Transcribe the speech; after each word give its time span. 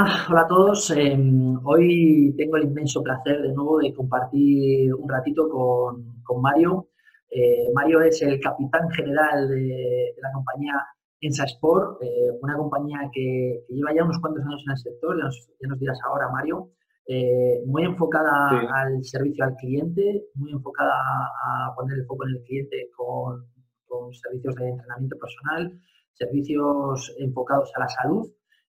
Hola, 0.00 0.26
hola 0.30 0.40
a 0.40 0.46
todos. 0.46 0.90
Em, 0.92 1.58
hoy 1.62 2.34
tengo 2.38 2.56
el 2.56 2.64
inmenso 2.64 3.02
placer 3.02 3.42
de 3.42 3.52
nuevo 3.52 3.80
de 3.80 3.92
compartir 3.92 4.94
un 4.94 5.06
ratito 5.06 5.46
con, 5.50 6.40
Mario. 6.40 6.88
Eh, 7.30 7.68
Mario 7.74 8.00
es 8.00 8.22
el 8.22 8.40
capitán 8.40 8.88
general 8.92 9.46
de, 9.50 10.14
la 10.22 10.32
compañía 10.32 10.72
Ensa 11.20 11.44
Sport, 11.44 12.02
eh, 12.02 12.30
una 12.40 12.56
compañía 12.56 13.10
que, 13.12 13.66
lleva 13.68 13.92
ya 13.94 14.04
unos 14.04 14.18
cuantos 14.20 14.42
años 14.46 14.62
en 14.64 14.72
el 14.72 14.78
sector, 14.78 15.18
ya 15.18 15.68
nos, 15.68 15.78
dirás 15.78 15.98
ahora, 16.06 16.30
Mario, 16.30 16.70
eh, 17.06 17.60
muy 17.66 17.84
enfocada 17.84 18.48
al 18.72 19.04
servicio 19.04 19.44
al 19.44 19.54
cliente, 19.56 20.28
muy 20.34 20.52
enfocada 20.52 20.94
a 20.94 21.74
poner 21.76 21.98
el 21.98 22.06
foco 22.06 22.26
en 22.26 22.36
el 22.36 22.42
cliente 22.44 22.88
con, 22.96 23.44
con 23.86 24.14
servicios 24.14 24.54
de 24.54 24.70
entrenamiento 24.70 25.18
personal, 25.18 25.78
servicios 26.14 27.14
enfocados 27.18 27.70
a 27.76 27.80
la 27.80 27.88
salud 27.88 28.32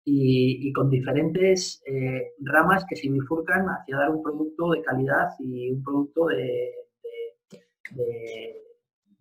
y, 0.09 0.71
con 0.71 0.89
diferentes 0.89 1.84
eh, 1.85 2.31
ramas 2.39 2.85
que 2.89 2.95
se 2.95 3.09
bifurcan 3.09 3.66
hacia 3.67 3.97
dar 3.97 4.09
un 4.09 4.23
producto 4.23 4.71
de 4.71 4.81
calidad 4.81 5.31
y 5.39 5.70
un 5.70 5.83
producto 5.83 6.27
de, 6.27 6.71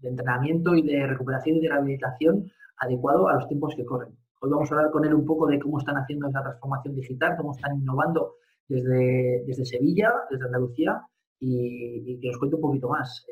entrenamiento 0.02 0.76
y 0.76 0.82
de 0.82 1.04
recuperación 1.09 1.56
y 1.56 1.60
de 1.62 1.68
rehabilitación 1.68 2.52
adecuado 2.78 3.28
a 3.28 3.34
los 3.34 3.48
tiempos 3.48 3.74
que 3.74 3.84
corren. 3.84 4.16
Hoy 4.40 4.50
vamos 4.50 4.70
a 4.70 4.76
hablar 4.76 4.92
con 4.92 5.04
él 5.04 5.14
un 5.14 5.26
poco 5.26 5.48
de 5.48 5.59
cómo 5.59 5.80
están 5.80 5.96
haciendo 5.96 6.28
esa 6.28 6.42
transformación 6.42 6.95
digital, 6.95 7.37
cómo 7.37 7.51
están 7.51 7.76
innovando 7.76 8.37
desde, 8.68 9.42
desde 9.45 9.64
Sevilla, 9.64 10.12
desde 10.30 10.45
Andalucía 10.45 11.02
y, 11.40 12.20
que 12.20 12.29
nos 12.29 12.38
cuente 12.38 12.54
un 12.54 12.62
poquito 12.62 12.88
más. 12.88 13.26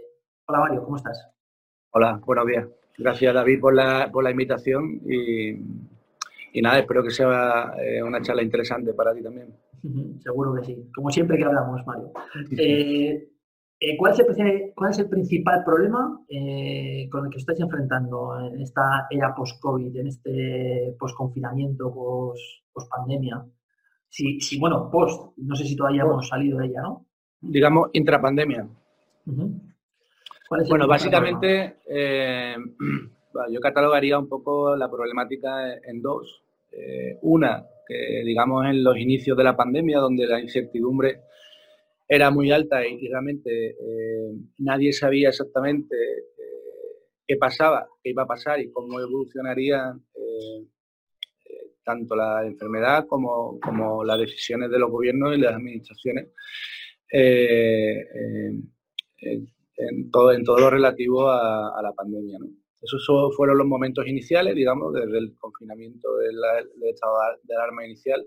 Hola 0.49 0.59
Mario, 0.59 0.83
¿cómo 0.83 0.97
estás? 0.97 1.25
Hola, 1.93 2.21
buenos 2.27 2.47
días. 2.47 2.67
Gracias 2.99 3.33
David 3.33 3.61
por 3.61 3.75
la, 3.75 4.11
por 4.11 4.25
la 4.25 4.33
invitación 4.33 5.01
y 5.07 5.94
y 6.55 6.63
nada, 6.63 6.79
espero 6.79 7.03
que 7.03 7.11
sea 7.11 7.75
eh, 7.83 8.01
una 8.01 8.23
charla 8.23 8.41
interesante 8.41 8.95
para 8.95 9.13
ti 9.13 9.21
también. 9.21 9.53
Seguro 10.23 10.55
que 10.55 10.65
sí, 10.65 10.89
como 10.95 11.11
siempre 11.11 11.37
que 11.37 11.45
hablamos, 11.45 11.85
Mario. 11.85 12.13
Eh, 12.57 13.29
eh, 13.81 13.97
¿cuál, 13.99 14.13
es 14.13 14.21
el, 14.21 14.73
¿cuál, 14.73 14.93
es 14.93 14.99
el, 15.01 15.09
principal 15.09 15.65
problema 15.65 16.25
con 17.11 17.25
el 17.25 17.31
que 17.33 17.39
estáis 17.39 17.59
enfrentando 17.59 18.39
en 18.39 18.61
esta 18.61 19.09
era 19.11 19.35
post-COVID, 19.35 19.97
en 19.97 20.07
este 20.07 20.95
post-confinamiento, 20.97 21.93
post-pandemia? 22.73 23.45
sí, 24.09 24.41
sí, 24.41 24.57
bueno, 24.61 24.89
post, 24.93 25.37
no 25.39 25.57
sé 25.57 25.65
si 25.65 25.75
todavía 25.75 26.03
hemos 26.03 26.29
salido 26.29 26.59
de 26.59 26.67
ella, 26.67 26.83
¿no? 26.83 27.05
Digamos, 27.41 27.91
intrapandemia. 27.95 28.69
bueno, 30.69 30.87
básicamente, 30.87 31.79
yo 33.51 33.61
catalogaría 33.61 34.17
un 34.21 34.29
poco 34.29 34.77
la 34.77 34.89
problemática 34.89 35.75
en 35.83 36.01
dos. 36.01 36.44
Eh, 36.77 37.19
una, 37.23 37.65
que 37.87 38.23
digamos 38.25 38.67
en 38.67 38.83
los 38.83 38.99
inicios 38.99 39.37
de 39.37 39.45
la 39.45 39.57
pandemia, 39.57 39.99
donde 39.99 40.27
la 40.27 40.41
incertidumbre 40.41 41.21
era 42.09 42.31
muy 42.31 42.51
alta 42.51 42.87
y, 42.87 43.07
realmente 43.09 43.71
eh, 43.71 44.33
nadie 44.59 44.93
sabía 44.93 45.29
exactamente 45.29 45.95
eh, 45.97 46.25
qué 47.27 47.37
pasaba, 47.37 47.87
qué 48.03 48.11
iba 48.11 48.25
a 48.25 48.27
pasar 48.27 48.61
y 48.61 48.71
cómo 48.71 49.01
evolucionaría 49.01 49.97
tanto 51.85 52.17
la 52.17 52.47
enfermedad 52.47 53.07
como, 53.07 53.61
las 54.05 54.19
decisiones 54.19 54.71
de 54.71 54.79
los 54.79 54.91
gobiernos 54.91 55.37
y 55.37 55.41
las 55.41 55.55
administraciones 55.55 56.29
en, 57.11 58.73
todo, 60.11 60.33
en 60.33 60.45
todo 60.45 60.61
lo 60.61 60.71
relativo 60.71 61.29
a, 61.31 61.79
la 61.83 61.93
pandemia. 61.93 62.39
Esos 62.85 63.35
fueron 63.35 63.57
los 63.57 63.67
momentos 63.67 64.07
iniciales, 64.07 64.55
digamos, 64.55 64.93
desde 64.93 65.17
el 65.17 65.35
confinamiento 65.39 66.17
del, 66.19 66.37
estado 66.83 67.15
de 67.43 67.57
alarma 67.57 67.87
inicial 67.87 68.23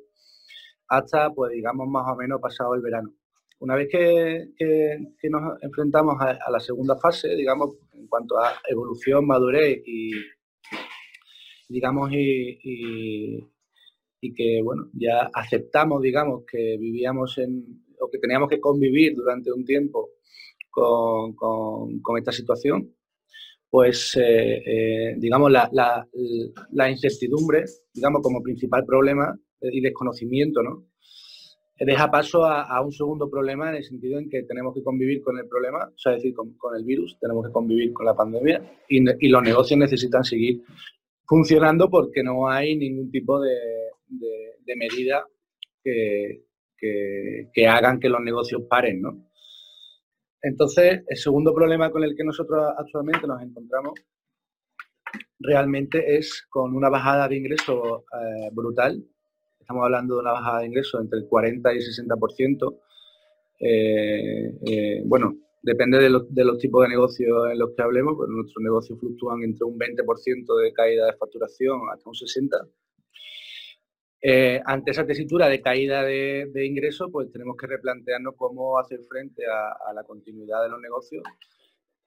hasta, 0.89 1.29
pues, 1.31 1.51
digamos, 1.51 1.87
más 1.87 2.05
o 2.11 2.15
menos 2.15 2.41
pasado 2.41 2.73
el 2.73 2.81
verano. 2.81 3.13
Una 3.59 3.75
vez 3.75 3.87
que, 3.91 4.49
nos 5.29 5.61
enfrentamos 5.61 6.15
a, 6.19 6.49
la 6.49 6.59
segunda 6.59 6.97
fase, 6.97 7.35
digamos, 7.35 7.75
en 7.93 8.07
cuanto 8.07 8.39
a 8.39 8.53
evolución, 8.67 9.27
madurez 9.27 9.83
y, 9.85 10.11
digamos, 11.69 12.09
y, 12.11 13.39
que, 14.35 14.61
bueno, 14.63 14.89
ya 14.93 15.29
aceptamos, 15.33 16.01
digamos, 16.01 16.45
que 16.51 16.77
vivíamos 16.79 17.37
en, 17.37 17.85
o 17.99 18.09
que 18.09 18.17
teníamos 18.17 18.49
que 18.49 18.59
convivir 18.59 19.15
durante 19.15 19.51
un 19.51 19.63
tiempo 19.65 20.09
con, 20.71 21.33
con 21.35 22.17
esta 22.17 22.31
situación, 22.31 22.96
pues, 23.69 24.15
eh, 24.15 24.63
eh, 24.65 25.15
digamos, 25.17 25.51
la, 25.51 26.89
incertidumbre, 26.89 27.65
digamos, 27.93 28.21
como 28.21 28.41
principal 28.41 28.85
problema 28.85 29.37
y 29.61 29.81
desconocimiento, 29.81 30.61
¿no? 30.61 30.85
Deja 31.79 32.09
paso 32.09 32.43
a, 32.43 32.81
un 32.81 32.91
segundo 32.91 33.29
problema 33.29 33.69
en 33.69 33.75
el 33.75 33.83
sentido 33.83 34.17
en 34.17 34.29
que 34.29 34.43
tenemos 34.43 34.73
que 34.73 34.81
convivir 34.81 35.21
con 35.21 35.37
el 35.37 35.47
problema, 35.47 35.85
o 35.85 35.97
sea, 35.97 36.13
decir, 36.13 36.33
con, 36.33 36.55
el 36.75 36.83
virus, 36.83 37.17
tenemos 37.19 37.45
que 37.45 37.53
convivir 37.53 37.93
con 37.93 38.05
la 38.05 38.15
pandemia 38.15 38.63
y, 38.89 39.27
los 39.29 39.43
negocios 39.43 39.79
necesitan 39.79 40.23
seguir 40.23 40.63
funcionando 41.27 41.87
porque 41.87 42.23
no 42.23 42.49
hay 42.49 42.75
ningún 42.75 43.11
tipo 43.11 43.39
de, 43.39 43.53
medida 44.75 45.23
que, 45.83 46.45
que 46.79 47.67
hagan 47.67 47.99
que 47.99 48.09
los 48.09 48.21
negocios 48.21 48.63
paren, 48.67 49.01
¿no? 49.01 49.26
Entonces, 50.41 51.03
el 51.07 51.17
segundo 51.17 51.53
problema 51.53 51.91
con 51.91 52.03
el 52.03 52.15
que 52.15 52.23
nosotros 52.23 52.63
actualmente 52.77 53.27
nos 53.27 53.41
encontramos 53.41 53.93
realmente 55.39 56.17
es 56.17 56.45
con 56.49 56.75
una 56.75 56.89
bajada 56.89 57.27
de 57.27 57.37
ingresos 57.37 58.03
eh, 58.13 58.49
brutal. 58.51 59.03
Estamos 59.59 59.83
hablando 59.83 60.15
de 60.15 60.21
una 60.21 60.31
bajada 60.31 60.59
de 60.59 60.67
ingresos 60.67 61.01
entre 61.01 61.19
el 61.19 61.27
40 61.27 61.73
y 61.73 61.77
el 61.77 61.83
60%. 61.83 62.79
Eh, 63.59 64.53
eh, 64.65 65.01
bueno, 65.05 65.35
depende 65.61 65.97
de 65.97 66.09
los, 66.09 66.57
tipos 66.59 66.83
de 66.83 66.89
negocios 66.89 67.51
en 67.51 67.59
los 67.59 67.71
que 67.75 67.83
hablemos, 67.83 68.15
pero 68.19 68.31
nuestros 68.31 68.63
negocios 68.63 68.99
fluctúan 68.99 69.43
entre 69.43 69.65
un 69.65 69.77
20% 69.77 70.61
de 70.61 70.73
caída 70.73 71.07
de 71.07 71.17
facturación 71.17 71.81
hasta 71.91 72.09
un 72.09 72.15
60%. 72.15 72.69
Eh, 74.19 74.59
ante 74.65 74.91
esa 74.91 75.05
tesitura 75.05 75.47
de 75.47 75.61
caída 75.61 76.03
de, 76.03 76.65
ingresos, 76.65 77.09
pues 77.11 77.31
tenemos 77.31 77.55
que 77.55 77.67
replantearnos 77.67 78.35
cómo 78.35 78.79
hacer 78.79 79.01
frente 79.07 79.43
a, 79.45 79.93
la 79.93 80.03
continuidad 80.03 80.63
de 80.63 80.69
los 80.69 80.81
negocios. 80.81 81.23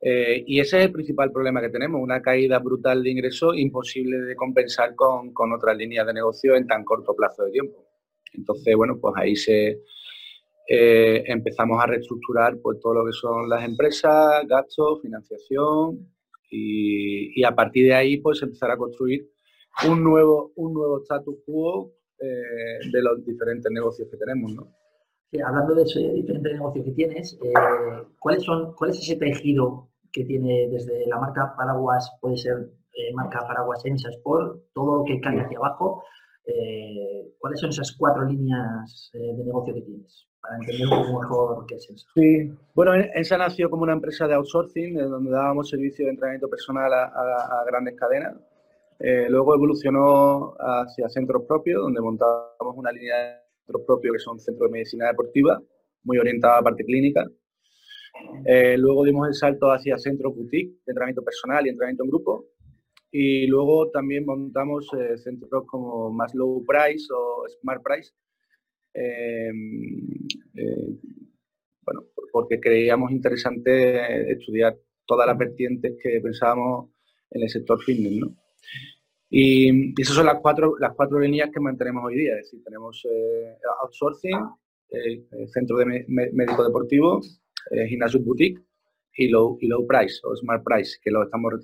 Eh, 0.00 0.43
y 0.47 0.60
ese 0.60 0.78
es 0.78 0.84
el 0.87 0.93
principal 0.93 1.31
problema 1.31 1.60
que 1.60 1.69
tenemos, 1.69 2.00
una 2.00 2.22
caída 2.22 2.59
brutal 2.59 3.03
de 3.03 3.10
ingresos 3.10 3.56
imposible 3.56 4.19
de 4.19 4.34
compensar 4.34 4.94
con, 4.94 5.32
otras 5.53 5.76
líneas 5.76 6.06
de 6.06 6.15
negocio 6.15 6.56
en 6.56 6.66
tan 6.66 6.84
corto 6.84 7.15
plazo 7.15 7.44
de 7.44 7.53
tiempo. 7.53 7.87
Entonces, 8.32 8.75
bueno, 8.76 8.99
pues 9.00 9.15
ahí 9.16 9.37
se 9.37 9.82
eh, 10.69 11.25
empezamos 11.26 11.82
a 11.82 11.87
reestructurar 11.87 12.59
pues, 12.60 12.81
todo 12.81 12.94
lo 12.94 13.04
que 13.04 13.12
son 13.12 13.49
las 13.49 13.65
empresas, 13.65 14.47
gastos, 14.47 15.03
financiación 15.03 16.09
y, 16.50 17.43
a 17.44 17.54
partir 17.54 17.87
de 17.87 17.94
ahí 17.94 18.16
pues 18.19 18.43
empezar 18.43 18.70
a 18.70 18.76
construir 18.76 19.28
un 19.88 20.03
nuevo, 20.03 20.53
un 20.56 20.75
nuevo 20.75 21.03
status 21.03 21.37
quo 21.47 21.93
eh, 22.22 22.91
de 22.92 23.03
los 23.03 23.25
diferentes 23.25 23.72
negocios 23.72 24.06
que 24.10 24.19
tenemos, 24.19 24.53
¿no? 24.54 24.69
hablando 25.42 25.75
de 25.75 25.84
ese 25.84 26.00
diferente 26.00 26.53
negocio 26.53 26.84
que 26.84 26.91
tienes, 26.91 27.38
eh, 27.42 27.53
¿cuáles 28.19 28.42
son, 28.42 28.75
¿cuál 28.75 28.91
es 28.91 28.98
ese 28.98 29.16
tejido 29.16 29.88
que 30.12 30.25
tiene 30.25 30.69
desde 30.70 31.06
la 31.06 31.19
marca 31.19 31.54
Paraguas, 31.56 32.10
puede 32.20 32.36
ser 32.36 32.69
eh, 32.92 33.14
marca 33.14 33.47
Paraguas 33.47 33.86
Ensa 33.86 34.10
Sport, 34.10 34.60
todo 34.75 34.99
lo 34.99 35.05
que 35.05 35.19
cae 35.20 35.40
hacia 35.40 35.56
abajo? 35.56 36.02
¿Cuáles 37.38 37.61
son 37.61 37.70
esas 37.70 37.96
cuatro 37.96 38.25
líneas 38.25 39.11
de 39.14 39.44
negocio 39.44 39.72
que 39.72 39.82
tienes? 39.82 40.26
Para 40.43 40.56
entender 40.56 40.88
un 40.88 41.06
poco 41.06 41.20
mejor 41.20 41.67
qué 41.67 41.76
es 41.76 41.90
eso. 41.90 42.06
Sí, 42.14 42.52
bueno, 42.75 42.93
Ensa 42.94 43.38
nació 43.38 43.70
como 43.70 43.84
una 43.84 43.93
empresa 43.93 44.26
de 44.26 44.34
outsourcing, 44.34 44.94
donde 44.94 45.31
dábamos 45.31 45.70
servicio 45.70 46.05
de 46.05 46.11
entrenamiento 46.11 46.49
personal 46.50 46.93
a 46.93 47.64
grandes 47.69 47.94
cadenas, 47.94 48.34
eh, 49.02 49.26
luego 49.31 49.55
evolucionó 49.55 50.55
hacia 50.58 51.08
centros 51.08 51.44
propios, 51.49 51.81
donde 51.81 52.02
montamos 52.02 52.75
una 52.76 52.93
línea 52.93 53.17
de 53.17 53.35
centros 53.64 53.87
propios 53.87 54.12
que 54.12 54.19
son 54.19 54.38
centros 54.38 54.69
de 54.69 54.73
medicina 54.73 55.08
deportiva, 55.08 55.61
muy 56.05 56.19
orientada 56.19 56.55
a 56.55 56.56
la 56.58 56.64
parte 56.64 56.85
clínica. 56.85 57.26
Eh, 58.44 58.76
luego 58.76 59.05
dimos 59.05 59.26
el 59.29 59.35
salto 59.35 59.73
hacia 59.73 59.97
centros 59.97 60.35
boutique, 60.35 60.73
de 60.85 60.93
entrenamiento 60.93 61.25
personal 61.25 61.67
y 61.67 61.70
entrenamiento 61.70 62.05
en 62.05 62.11
grupo. 62.11 62.47
Y 63.11 63.47
luego 63.47 63.91
también 63.91 64.26
montamos 64.26 64.87
eh, 64.93 65.17
centros 65.17 65.64
como 65.67 66.11
más 66.11 66.35
low 66.35 66.62
price 66.67 67.06
o 67.11 67.44
smart 67.61 67.82
price. 67.82 68.12
bueno, 71.82 72.05
porque 72.32 72.61
creíamos 72.61 73.11
interesante 73.12 74.31
estudiar 74.31 74.76
todas 75.06 75.26
las 75.26 75.38
vertientes 75.38 75.96
que 76.03 76.20
pensábamos 76.20 76.91
en 77.31 77.43
el 77.43 77.49
sector 77.49 77.82
fitness, 77.82 78.12
¿no? 78.20 78.39
Y, 79.30 80.00
esas 80.00 80.16
son 80.16 80.26
las 80.26 80.40
cuatro, 80.40 80.76
las 80.78 80.94
cuatro 80.94 81.20
líneas 81.20 81.50
que 81.52 81.60
mantenemos 81.60 82.04
hoy 82.04 82.16
día. 82.16 82.32
Es 82.36 82.46
decir, 82.46 82.64
tenemos 82.64 83.06
eh, 83.08 83.56
outsourcing, 83.82 84.38
eh, 84.90 85.24
centro 85.46 85.76
de 85.78 86.04
médico 86.08 86.64
deportivo, 86.64 87.20
eh, 87.70 87.86
gimnasio 87.86 88.20
boutique 88.20 88.60
y 89.14 89.28
low, 89.28 89.56
y 89.60 89.68
low 89.68 89.86
price 89.86 90.20
o 90.24 90.34
smart 90.36 90.64
price, 90.64 90.98
que 91.02 91.10
lo 91.10 91.22
estamos, 91.22 91.54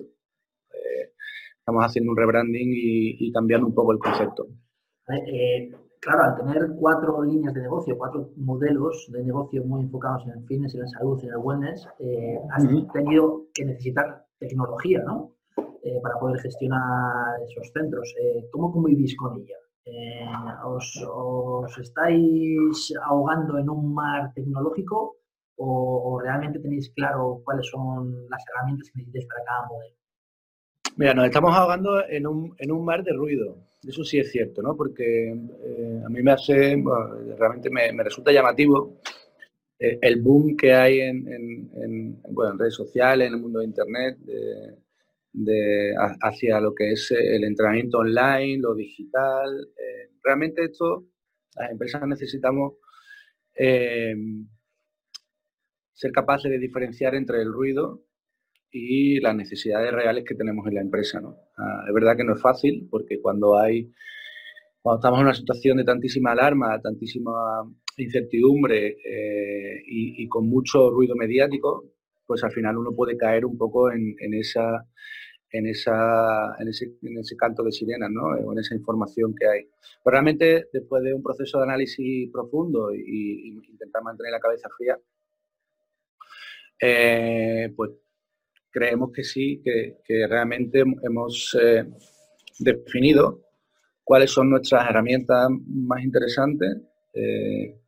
estamos 1.58 1.84
haciendo 1.84 2.12
un 2.12 2.16
rebranding 2.16 2.70
y, 2.72 3.32
cambiando 3.32 3.66
un 3.66 3.74
poco 3.74 3.92
el 3.92 3.98
concepto. 3.98 4.46
claro, 6.00 6.22
al 6.22 6.36
tener 6.36 6.70
cuatro 6.78 7.22
líneas 7.24 7.52
de 7.54 7.62
negocio, 7.62 7.98
cuatro 7.98 8.30
modelos 8.36 9.08
de 9.10 9.24
negocio 9.24 9.64
muy 9.64 9.82
enfocados 9.82 10.24
en 10.26 10.38
el 10.38 10.46
fitness, 10.46 10.74
en 10.74 10.82
la 10.82 10.88
salud, 10.88 11.20
en 11.24 11.30
el 11.30 11.36
wellness, 11.38 11.88
eh, 11.98 12.38
has 12.52 12.64
tenido 12.92 13.46
que 13.52 13.64
necesitar 13.64 14.24
tecnología, 14.38 15.02
¿no? 15.04 15.35
Eh, 15.86 16.00
para 16.02 16.18
poder 16.18 16.40
gestionar 16.40 17.40
esos 17.48 17.70
centros. 17.72 18.12
Eh, 18.20 18.48
¿Cómo 18.50 18.72
convivís 18.72 19.16
con 19.16 19.40
ella? 19.40 19.56
os, 20.64 21.78
estáis 21.78 22.92
ahogando 23.04 23.56
en 23.56 23.70
un 23.70 23.94
mar 23.94 24.32
tecnológico 24.34 25.18
o, 25.58 26.18
realmente 26.20 26.58
tenéis 26.58 26.90
claro 26.90 27.40
cuáles 27.44 27.68
son 27.68 28.28
las 28.28 28.42
herramientas 28.48 28.90
que 28.90 28.98
necesitáis 28.98 29.26
para 29.26 29.44
cada 29.44 29.68
modelo? 29.68 29.94
Mira, 30.96 31.14
nos 31.14 31.26
estamos 31.26 31.54
ahogando 31.54 32.04
en 32.08 32.26
un, 32.26 32.52
en 32.58 32.72
un 32.72 32.84
mar 32.84 33.04
de 33.04 33.12
ruido. 33.12 33.56
Eso 33.86 34.02
sí 34.02 34.18
es 34.18 34.32
cierto, 34.32 34.62
¿no? 34.62 34.76
Porque 34.76 35.28
eh, 35.30 36.02
a 36.04 36.08
mí 36.08 36.20
me 36.20 36.32
hace, 36.32 36.82
realmente 37.38 37.70
me, 37.70 38.02
resulta 38.02 38.32
llamativo 38.32 38.96
eh, 39.78 40.00
el 40.02 40.20
boom 40.20 40.56
que 40.56 40.74
hay 40.74 40.98
en, 40.98 41.32
en, 41.32 42.20
bueno, 42.30 42.54
en, 42.54 42.58
redes 42.58 42.74
sociales, 42.74 43.28
en 43.28 43.34
el 43.34 43.40
mundo 43.40 43.60
de 43.60 43.66
Internet, 43.66 44.18
de, 45.36 45.94
hacia 46.22 46.60
lo 46.60 46.74
que 46.74 46.92
es 46.92 47.10
el 47.12 47.44
entrenamiento 47.44 47.98
online, 47.98 48.58
lo 48.58 48.74
digital. 48.74 49.68
Eh, 49.76 50.10
realmente 50.22 50.64
esto, 50.64 51.06
las 51.54 51.70
empresas 51.70 52.02
necesitamos 52.06 52.74
ser 55.94 56.12
capaces 56.12 56.50
de 56.50 56.58
diferenciar 56.58 57.14
entre 57.14 57.40
el 57.40 57.50
ruido 57.50 58.04
y 58.70 59.18
las 59.20 59.34
necesidades 59.34 59.90
reales 59.92 60.24
que 60.24 60.34
tenemos 60.34 60.66
en 60.66 60.74
la 60.74 60.82
empresa. 60.82 61.20
¿no? 61.20 61.36
Es 61.88 61.94
verdad 61.94 62.16
que 62.16 62.24
no 62.24 62.34
es 62.34 62.42
fácil 62.42 62.86
porque 62.90 63.18
cuando 63.22 63.58
hay 63.58 63.90
cuando 64.86 65.00
estamos 65.00 65.18
en 65.18 65.26
una 65.26 65.34
situación 65.34 65.78
de 65.78 65.84
tantísima 65.84 66.30
alarma, 66.30 66.80
tantísima 66.80 67.32
incertidumbre 67.96 68.96
eh, 69.04 69.82
y, 69.84 70.28
con 70.28 70.48
mucho 70.48 70.90
ruido 70.90 71.16
mediático, 71.16 71.90
pues 72.24 72.44
al 72.44 72.52
final 72.52 72.76
uno 72.78 72.92
puede 72.94 73.16
caer 73.16 73.44
un 73.46 73.58
poco 73.58 73.90
en, 73.90 74.14
esa 74.34 74.86
en, 75.50 75.66
esa, 75.66 76.56
en, 76.58 76.68
ese, 76.68 77.36
canto 77.36 77.62
de 77.62 77.72
sirenas, 77.72 78.10
¿no? 78.10 78.24
o 78.24 78.52
en 78.52 78.58
esa 78.58 78.74
información 78.74 79.34
que 79.34 79.46
hay. 79.46 79.68
Realmente, 80.04 80.68
después 80.72 81.02
de 81.02 81.14
un 81.14 81.22
proceso 81.22 81.58
de 81.58 81.64
análisis 81.64 82.30
profundo 82.32 82.92
y, 82.94 83.60
intentar 83.68 84.02
mantener 84.02 84.32
la 84.32 84.40
cabeza 84.40 84.68
fría, 84.76 84.98
eh, 86.80 87.72
pues 87.74 87.90
creemos 88.70 89.10
que 89.12 89.24
sí, 89.24 89.62
que, 89.64 90.26
realmente 90.28 90.84
hemos 91.02 91.56
eh, 91.60 91.84
definido 92.58 93.42
cuáles 94.04 94.30
son 94.30 94.50
nuestras 94.50 94.88
herramientas 94.88 95.48
más 95.66 96.02
interesantes, 96.02 96.76
eh, 97.14 97.80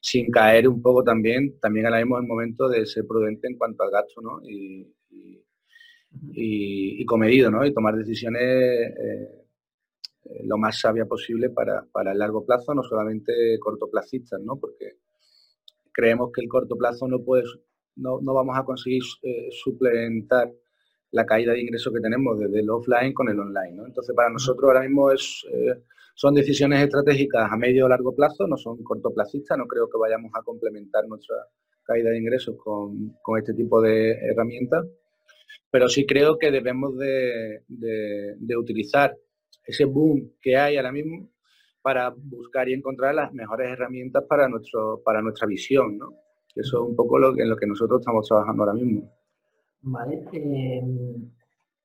sin 0.00 0.30
caer 0.30 0.68
un 0.68 0.80
poco 0.80 1.02
también, 1.02 1.58
también 1.58 1.86
ahora 1.86 1.98
mismo 1.98 2.18
el 2.18 2.26
momento 2.26 2.68
de 2.68 2.86
ser 2.86 3.04
prudente 3.06 3.48
en 3.48 3.58
cuanto 3.58 3.82
al 3.82 3.90
gasto 3.90 4.20
¿no? 4.20 4.40
y, 4.48 4.86
y, 6.32 7.04
comedido, 7.04 7.50
¿no? 7.50 7.64
y 7.64 7.72
tomar 7.72 7.96
decisiones 7.96 8.42
eh, 8.42 9.46
lo 10.44 10.58
más 10.58 10.80
sabia 10.80 11.06
posible 11.06 11.50
para, 11.50 11.84
para, 11.92 12.12
el 12.12 12.18
largo 12.18 12.44
plazo, 12.44 12.74
no 12.74 12.82
solamente 12.82 13.32
cortoplacistas, 13.60 14.40
¿no? 14.40 14.56
porque 14.56 14.98
creemos 15.92 16.30
que 16.32 16.42
el 16.42 16.48
corto 16.48 16.76
plazo 16.76 17.06
no 17.06 17.22
puede 17.22 17.44
no, 17.96 18.20
vamos 18.20 18.56
a 18.56 18.64
conseguir 18.64 19.02
eh, 19.22 19.48
suplementar 19.50 20.52
la 21.12 21.24
caída 21.24 21.52
de 21.52 21.62
ingresos 21.62 21.92
que 21.92 22.00
tenemos 22.00 22.38
desde 22.38 22.60
el 22.60 22.68
offline 22.68 23.14
con 23.14 23.28
el 23.28 23.40
online. 23.40 23.82
Entonces, 23.86 24.14
para 24.14 24.28
nosotros 24.28 24.68
ahora 24.68 24.82
mismo 24.82 25.10
es, 25.10 25.46
eh, 25.50 25.82
son 26.14 26.34
decisiones 26.34 26.82
estratégicas 26.82 27.50
a 27.50 27.56
medio 27.56 27.86
o 27.86 27.88
largo 27.88 28.14
plazo, 28.14 28.46
no 28.46 28.56
son 28.56 28.82
cortoplacistas, 28.82 29.56
no 29.56 29.66
creo 29.66 29.88
que 29.88 29.98
vayamos 29.98 30.30
a 30.34 30.42
complementar 30.42 31.06
nuestra 31.08 31.36
caída 31.84 32.10
de 32.10 32.18
ingresos 32.18 32.56
con, 32.56 33.14
este 33.38 33.54
tipo 33.54 33.80
de 33.80 34.12
herramientas, 34.12 34.84
pero 35.70 35.88
sí 35.88 36.06
creo 36.06 36.38
que 36.38 36.50
debemos 36.50 36.96
de, 36.96 37.62
utilizar 38.58 39.16
ese 39.64 39.84
boom 39.84 40.32
que 40.40 40.56
hay 40.56 40.76
ahora 40.76 40.92
mismo 40.92 41.28
para 41.82 42.10
buscar 42.16 42.68
y 42.68 42.74
encontrar 42.74 43.14
las 43.14 43.32
mejores 43.32 43.70
herramientas 43.70 44.24
para, 44.28 44.48
nuestro, 44.48 45.02
para 45.04 45.22
nuestra 45.22 45.46
visión, 45.46 45.98
¿no? 45.98 46.14
Eso 46.54 46.82
es 46.82 46.88
un 46.88 46.96
poco 46.96 47.18
lo, 47.18 47.38
en 47.38 47.50
lo 47.50 47.56
que 47.56 47.66
nosotros 47.66 48.00
estamos 48.00 48.26
trabajando 48.26 48.62
ahora 48.62 48.74
mismo. 48.74 49.12
Vale. 49.82 50.24
Em, 50.32 51.30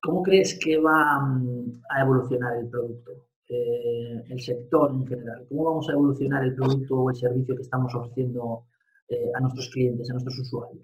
¿Cómo 0.00 0.22
crees 0.22 0.58
que 0.58 0.78
va 0.78 1.20
mm, 1.20 1.82
a 1.90 2.02
evolucionar 2.02 2.56
el 2.56 2.68
producto? 2.68 3.12
Eh, 3.48 4.24
el 4.30 4.40
sector 4.40 4.90
en 4.92 5.06
general. 5.06 5.44
¿Cómo 5.48 5.64
vamos 5.64 5.88
a 5.88 5.92
evolucionar 5.92 6.42
el 6.44 6.54
producto 6.54 6.96
o 6.96 7.10
el 7.10 7.16
servicio 7.16 7.54
que 7.54 7.62
estamos 7.62 7.94
ofreciendo 7.94 8.64
eh, 9.08 9.30
a 9.34 9.40
nuestros 9.40 9.68
clientes, 9.68 10.08
a 10.08 10.14
nuestros 10.14 10.38
usuarios? 10.38 10.80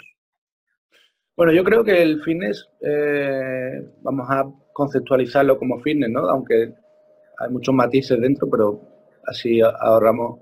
Bueno, 1.38 1.52
yo 1.52 1.62
creo 1.62 1.84
que 1.84 2.02
el 2.02 2.20
fitness, 2.24 2.68
eh, 2.80 3.80
vamos 4.02 4.26
a 4.28 4.42
conceptualizarlo 4.72 5.56
como 5.56 5.78
fitness, 5.78 6.10
¿no? 6.10 6.28
Aunque 6.28 6.74
hay 7.38 7.50
muchos 7.50 7.72
matices 7.72 8.20
dentro, 8.20 8.50
pero 8.50 8.82
así 9.24 9.60
ahorramos, 9.60 10.40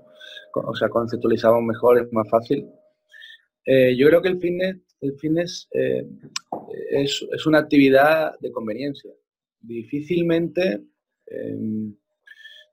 o 0.55 0.75
sea, 0.75 0.89
conceptualizamos 0.89 1.61
mejor, 1.61 1.99
es 1.99 2.11
más 2.11 2.27
fácil. 2.31 2.67
Eh, 3.63 3.95
yo 3.95 4.07
creo 4.07 4.23
que 4.23 4.29
el 4.29 4.39
fitness, 4.39 4.77
el 5.01 5.13
fitness 5.19 5.69
eh, 5.71 6.03
es, 6.89 7.45
una 7.45 7.59
actividad 7.59 8.33
de 8.39 8.51
conveniencia. 8.51 9.11
Difícilmente, 9.59 10.81
em, 11.27 11.95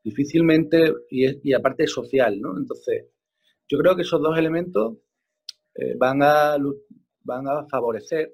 difícilmente 0.02 0.94
y, 1.10 1.52
aparte 1.52 1.86
social, 1.86 2.40
¿no? 2.40 2.56
Entonces, 2.56 3.04
yo 3.68 3.76
creo 3.80 3.94
que 3.94 4.02
esos 4.02 4.22
dos 4.22 4.38
elementos 4.38 4.96
van, 5.98 6.22
a, 6.22 6.56
van 7.24 7.48
a 7.48 7.66
favorecer 7.66 8.32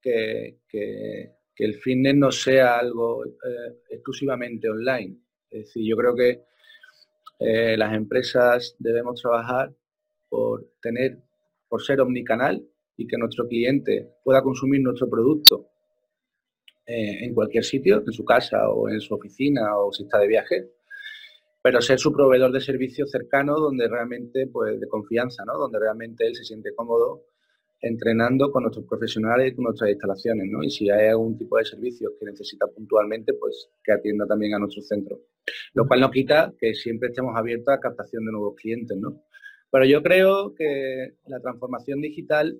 que, 0.00 0.58
el 1.58 1.74
fitness 1.76 2.16
no 2.16 2.32
sea 2.32 2.78
algo 2.78 3.24
exclusivamente 3.88 4.68
online. 4.68 5.16
Es 5.48 5.66
decir, 5.66 5.86
yo 5.86 5.96
creo 5.96 6.14
que 6.16 6.42
las 7.76 7.94
empresas 7.94 8.74
debemos 8.80 9.20
trabajar 9.20 9.72
por 10.28 10.72
tener 10.80 11.18
por 11.72 11.82
ser 11.82 12.02
omnicanal 12.02 12.62
y 12.98 13.06
que 13.06 13.16
nuestro 13.16 13.48
cliente 13.48 14.16
pueda 14.22 14.42
consumir 14.42 14.82
nuestro 14.82 15.08
producto 15.08 15.70
eh, 16.84 17.24
en 17.24 17.32
cualquier 17.32 17.64
sitio, 17.64 18.02
en 18.06 18.12
su 18.12 18.26
casa 18.26 18.68
o 18.68 18.90
en 18.90 19.00
su 19.00 19.14
oficina 19.14 19.78
o 19.78 19.90
si 19.90 20.02
está 20.02 20.18
de 20.18 20.28
viaje, 20.28 20.68
pero 21.62 21.80
ser 21.80 21.98
su 21.98 22.12
proveedor 22.12 22.52
de 22.52 22.60
servicios 22.60 23.10
cercano 23.10 23.58
donde 23.58 23.88
realmente, 23.88 24.48
pues 24.48 24.78
de 24.78 24.86
confianza, 24.86 25.46
¿no? 25.46 25.56
Donde 25.56 25.78
realmente 25.78 26.26
él 26.26 26.36
se 26.36 26.44
siente 26.44 26.74
cómodo 26.74 27.22
entrenando 27.82 28.50
con 28.50 28.62
nuestros 28.62 28.86
profesionales 28.86 29.52
y 29.52 29.54
con 29.54 29.64
nuestras 29.64 29.90
instalaciones, 29.90 30.46
¿no? 30.48 30.62
Y 30.62 30.70
si 30.70 30.88
hay 30.88 31.08
algún 31.08 31.36
tipo 31.36 31.58
de 31.58 31.64
servicios 31.64 32.12
que 32.18 32.26
necesita 32.26 32.66
puntualmente, 32.68 33.34
pues 33.34 33.68
que 33.84 33.92
atienda 33.92 34.26
también 34.26 34.54
a 34.54 34.58
nuestro 34.58 34.82
centro. 34.82 35.20
Lo 35.74 35.86
cual 35.86 36.00
no 36.00 36.10
quita 36.10 36.54
que 36.58 36.74
siempre 36.74 37.08
estemos 37.08 37.36
abiertos 37.36 37.74
a 37.74 37.80
captación 37.80 38.24
de 38.24 38.32
nuevos 38.32 38.54
clientes, 38.56 38.96
¿no? 38.96 39.22
Pero 39.70 39.84
yo 39.84 40.02
creo 40.02 40.54
que 40.54 41.16
la 41.26 41.40
transformación 41.40 42.00
digital 42.00 42.56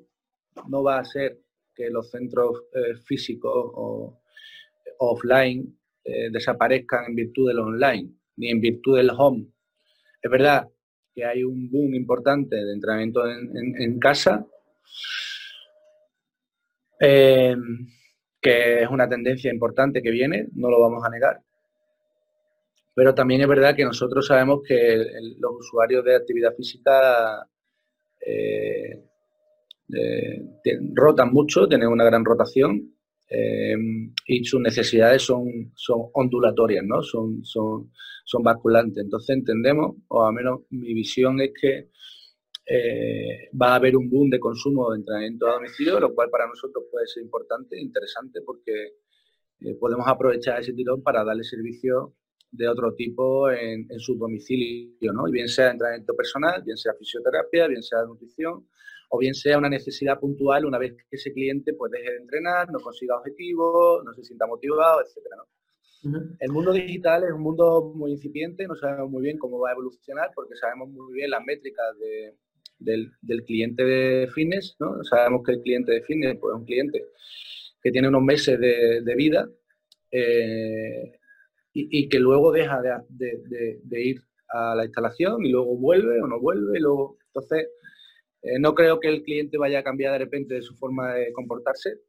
no 0.68 0.82
va 0.82 0.98
a 0.98 1.04
ser 1.04 1.38
que 1.74 1.88
los 1.88 2.10
centros 2.10 2.64
eh, 2.74 2.96
físicos 2.96 3.52
o 3.54 4.18
offline 4.98 5.78
eh, 6.04 6.30
desaparezcan 6.30 7.04
en 7.08 7.14
virtud 7.14 7.48
del 7.48 7.60
online, 7.60 8.10
ni 8.36 8.50
en 8.50 8.60
virtud 8.60 8.96
del 8.96 9.10
home. 9.16 9.46
Es 10.20 10.30
verdad 10.30 10.68
que 11.14 11.24
hay 11.24 11.44
un 11.44 11.70
boom 11.70 11.94
importante 11.94 12.56
de 12.56 12.72
entrenamiento 12.72 13.22
en, 13.28 13.98
casa, 13.98 14.46
eh, 17.00 17.56
que 18.40 18.82
es 18.82 18.88
una 18.88 19.08
tendencia 19.08 19.52
importante 19.52 20.02
que 20.02 20.10
viene, 20.10 20.48
no 20.54 20.70
lo 20.70 20.80
vamos 20.80 21.04
a 21.04 21.10
negar, 21.10 21.40
pero 22.94 23.14
también 23.14 23.40
es 23.40 23.48
verdad 23.48 23.74
que 23.74 23.84
nosotros 23.84 24.26
sabemos 24.26 24.60
que 24.66 24.96
los 25.38 25.52
usuarios 25.58 26.04
de 26.04 26.16
actividad 26.16 26.54
física 26.54 27.46
eh, 28.24 29.02
eh, 29.94 30.42
rotan 30.94 31.32
mucho, 31.32 31.66
tienen 31.66 31.88
una 31.88 32.04
gran 32.04 32.24
rotación 32.24 32.88
y 34.26 34.44
sus 34.44 34.60
necesidades 34.60 35.22
son, 35.22 35.72
son 35.74 36.02
ondulatorias, 36.12 36.84
¿no? 36.84 37.02
son, 37.02 37.42
son, 37.42 37.90
son 38.26 38.42
basculantes. 38.42 39.02
Entonces 39.02 39.36
entendemos, 39.36 39.96
o 40.08 40.26
al 40.26 40.34
menos 40.34 40.60
mi 40.68 40.92
visión 40.92 41.40
es 41.40 41.52
que 41.58 41.88
va 43.60 43.72
a 43.72 43.74
haber 43.76 43.96
un 43.96 44.08
boom 44.08 44.30
de 44.30 44.40
consumo 44.40 44.90
de 44.90 44.98
entrenamiento 44.98 45.46
a 45.46 45.54
domicilio, 45.54 46.00
lo 46.00 46.14
cual 46.14 46.30
para 46.30 46.46
nosotros 46.46 46.84
puede 46.90 47.06
ser 47.06 47.22
importante, 47.22 47.78
interesante, 47.78 48.40
porque 48.42 48.94
podemos 49.78 50.06
aprovechar 50.06 50.60
ese 50.60 50.72
tirón 50.72 51.02
para 51.02 51.24
darle 51.24 51.44
servicio 51.44 52.14
de 52.52 52.68
otro 52.68 52.94
tipo 52.94 53.50
en, 53.50 53.88
su 53.98 54.14
domicilio, 54.16 55.12
¿no? 55.12 55.26
Y 55.26 55.32
bien 55.32 55.48
sea 55.48 55.70
entrenamiento 55.70 56.14
personal, 56.14 56.62
bien 56.62 56.76
sea 56.76 56.92
fisioterapia, 56.94 57.66
bien 57.66 57.82
sea 57.82 58.04
nutrición, 58.04 58.68
o 59.08 59.18
bien 59.18 59.34
sea 59.34 59.58
una 59.58 59.70
necesidad 59.70 60.20
puntual 60.20 60.66
una 60.66 60.78
vez 60.78 60.92
que 60.94 61.16
ese 61.16 61.32
cliente 61.32 61.72
pues 61.72 61.90
deje 61.90 62.10
de 62.10 62.16
entrenar, 62.18 62.70
no 62.70 62.78
consiga 62.80 63.16
objetivos, 63.16 64.04
no 64.04 64.12
se 64.12 64.22
sienta 64.22 64.46
motivado, 64.46 65.00
etcétera, 65.02 65.36
El 66.40 66.52
mundo 66.52 66.72
digital 66.72 67.24
es 67.24 67.32
un 67.32 67.40
mundo 67.40 67.92
muy 67.94 68.12
incipiente, 68.12 68.66
no 68.66 68.76
sabemos 68.76 69.10
muy 69.10 69.22
bien 69.22 69.38
cómo 69.38 69.58
va 69.58 69.70
a 69.70 69.72
evolucionar 69.72 70.30
porque 70.34 70.54
sabemos 70.56 70.90
muy 70.90 71.14
bien 71.14 71.30
las 71.30 71.44
métricas 71.44 71.98
del, 72.84 73.44
cliente 73.44 73.84
de 73.84 74.28
fitness, 74.28 74.76
¿no? 74.78 75.02
Sabemos 75.04 75.42
que 75.44 75.52
el 75.52 75.62
cliente 75.62 75.92
de 75.92 76.02
fitness 76.02 76.36
pues, 76.40 76.54
es 76.54 76.58
un 76.58 76.64
cliente 76.64 77.04
que 77.82 77.90
tiene 77.90 78.08
unos 78.08 78.22
meses 78.22 78.58
de, 78.60 79.14
vida 79.16 79.48
eh, 80.10 81.12
y, 81.72 82.08
que 82.08 82.18
luego 82.18 82.52
deja 82.52 82.80
de, 83.08 84.02
ir 84.02 84.22
a 84.48 84.74
la 84.74 84.84
instalación 84.84 85.44
y 85.44 85.50
luego 85.50 85.76
vuelve 85.76 86.20
o 86.20 86.26
no 86.26 86.38
vuelve. 86.40 86.78
luego, 86.78 87.18
entonces, 87.26 87.68
eh, 88.42 88.58
no 88.58 88.74
creo 88.74 89.00
que 89.00 89.08
el 89.08 89.22
cliente 89.22 89.58
vaya 89.58 89.80
a 89.80 89.84
cambiar 89.84 90.12
de 90.12 90.18
repente 90.18 90.54
de 90.54 90.62
su 90.62 90.76
forma 90.76 91.14
de 91.14 91.32
comportarse 91.32 92.00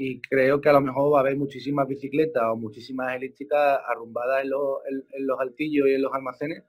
y 0.00 0.20
creo 0.22 0.60
que 0.60 0.68
a 0.68 0.72
lo 0.72 0.80
mejor 0.80 1.12
va 1.12 1.18
a 1.18 1.20
haber 1.22 1.36
muchísimas 1.36 1.88
bicicletas 1.88 2.44
o 2.44 2.56
muchísimas 2.56 3.16
elípticas 3.16 3.80
arrumbadas 3.88 4.44
en 4.44 4.50
los, 4.50 4.78
en, 4.86 5.26
los 5.26 5.40
altillos 5.40 5.88
y 5.88 5.94
en 5.94 6.02
los 6.02 6.14
almacenes, 6.14 6.62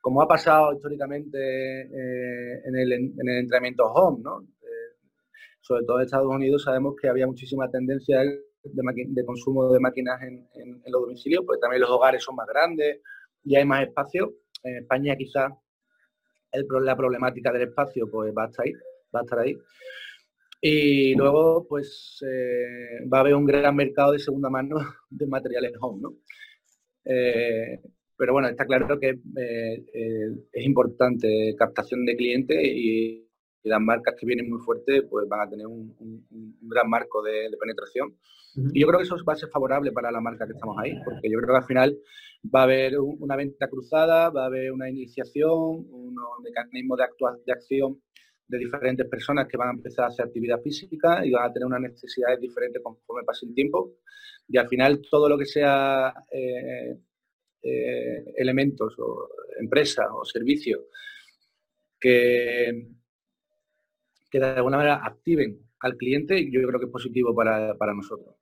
como 0.00 0.22
ha 0.22 0.28
pasado 0.28 0.72
históricamente 0.72 1.38
eh, 1.82 2.62
en, 2.64 2.76
el, 2.76 2.92
en, 2.92 3.14
el, 3.18 3.38
entrenamiento 3.38 3.84
home, 3.86 4.22
¿no? 4.22 4.46
sobre 5.68 5.84
todo 5.84 5.98
en 5.98 6.04
Estados 6.06 6.26
Unidos 6.26 6.62
sabemos 6.62 6.94
que 7.00 7.08
había 7.08 7.26
muchísima 7.26 7.70
tendencia 7.70 8.20
de, 8.20 9.24
consumo 9.26 9.70
de 9.70 9.80
máquinas 9.80 10.20
en, 10.22 10.48
los 10.86 11.02
domicilios, 11.02 11.44
porque 11.44 11.60
también 11.60 11.82
los 11.82 11.90
hogares 11.90 12.22
son 12.22 12.36
más 12.36 12.46
grandes 12.46 13.02
y 13.44 13.54
hay 13.54 13.66
más 13.66 13.82
espacio. 13.82 14.34
En 14.62 14.78
España 14.78 15.14
quizás 15.16 15.52
la 16.52 16.96
problemática 16.96 17.52
del 17.52 17.68
espacio 17.68 18.10
pues 18.10 18.32
va 18.36 18.44
a 18.44 18.46
estar 18.46 18.64
ahí, 18.64 18.72
va 19.14 19.20
a 19.20 19.22
estar 19.24 19.38
ahí. 19.40 19.58
Y 20.60 21.14
luego 21.14 21.66
pues 21.68 22.24
eh, 22.26 23.06
va 23.12 23.18
a 23.18 23.20
haber 23.20 23.34
un 23.34 23.44
gran 23.44 23.76
mercado 23.76 24.12
de 24.12 24.18
segunda 24.18 24.48
mano 24.48 24.76
de 25.10 25.26
materiales 25.26 25.72
home, 25.80 26.00
¿no? 26.00 26.14
Eh, 27.04 27.78
pero 28.18 28.32
bueno, 28.32 28.48
está 28.48 28.66
claro 28.66 28.98
que 28.98 29.10
eh, 29.36 29.84
es 30.52 30.66
importante 30.66 31.54
captación 31.56 32.04
de 32.04 32.16
clientes 32.16 32.58
y 32.60 33.28
y 33.62 33.68
las 33.68 33.80
marcas 33.80 34.14
que 34.18 34.26
vienen 34.26 34.48
muy 34.48 34.60
fuertes 34.60 35.04
pues 35.10 35.28
van 35.28 35.40
a 35.40 35.50
tener 35.50 35.66
un, 35.66 35.94
gran 36.62 36.88
marco 36.88 37.22
de, 37.22 37.50
penetración. 37.58 38.14
Y 38.72 38.80
yo 38.80 38.86
creo 38.86 38.98
que 38.98 39.04
eso 39.04 39.16
va 39.24 39.34
a 39.34 39.36
ser 39.36 39.50
favorable 39.50 39.92
para 39.92 40.10
la 40.10 40.20
marca 40.20 40.46
que 40.46 40.52
estamos 40.52 40.76
ahí, 40.78 40.94
porque 41.04 41.30
yo 41.30 41.38
creo 41.38 41.54
que 41.54 41.60
al 41.60 41.66
final 41.66 41.98
va 42.54 42.60
a 42.60 42.64
haber 42.64 42.98
una 42.98 43.36
venta 43.36 43.68
cruzada, 43.68 44.30
va 44.30 44.44
a 44.44 44.46
haber 44.46 44.72
una 44.72 44.88
iniciación, 44.88 45.86
unos 45.90 46.40
mecanismos 46.42 46.98
de, 46.98 47.04
de 47.46 47.52
acción 47.52 48.00
de 48.48 48.58
diferentes 48.58 49.06
personas 49.06 49.46
que 49.46 49.58
van 49.58 49.68
a 49.68 49.72
empezar 49.72 50.06
a 50.06 50.08
hacer 50.08 50.24
actividad 50.24 50.60
física 50.62 51.24
y 51.24 51.30
van 51.32 51.50
a 51.50 51.52
tener 51.52 51.66
unas 51.66 51.82
necesidades 51.82 52.40
diferentes 52.40 52.82
conforme 52.82 53.24
pase 53.24 53.46
el 53.46 53.54
tiempo. 53.54 53.96
Y 54.48 54.56
al 54.56 54.68
final 54.68 55.02
todo 55.10 55.28
lo 55.28 55.36
que 55.36 55.44
sea 55.44 56.14
eh, 56.32 56.96
eh, 57.62 58.24
elementos 58.36 58.94
o 58.98 59.28
empresas 59.60 60.06
o 60.12 60.24
servicios 60.24 60.80
que, 61.98 62.88
de 64.32 64.44
alguna 64.44 64.76
manera 64.76 65.00
activen 65.04 65.58
al 65.80 65.96
cliente, 65.96 66.50
yo 66.50 66.66
creo 66.66 66.80
que 66.80 66.86
es 66.86 66.92
positivo 66.92 67.34
para, 67.34 67.74
nosotros. 67.94 68.34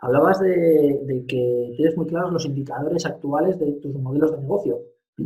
Hablabas 0.00 0.40
de, 0.40 1.24
que 1.28 1.72
tienes 1.76 1.96
muy 1.96 2.06
claros 2.06 2.32
los 2.32 2.46
indicadores 2.46 3.06
actuales 3.06 3.58
de 3.58 3.72
tus 3.80 3.94
modelos 3.94 4.32
de 4.32 4.38
negocio. 4.38 4.80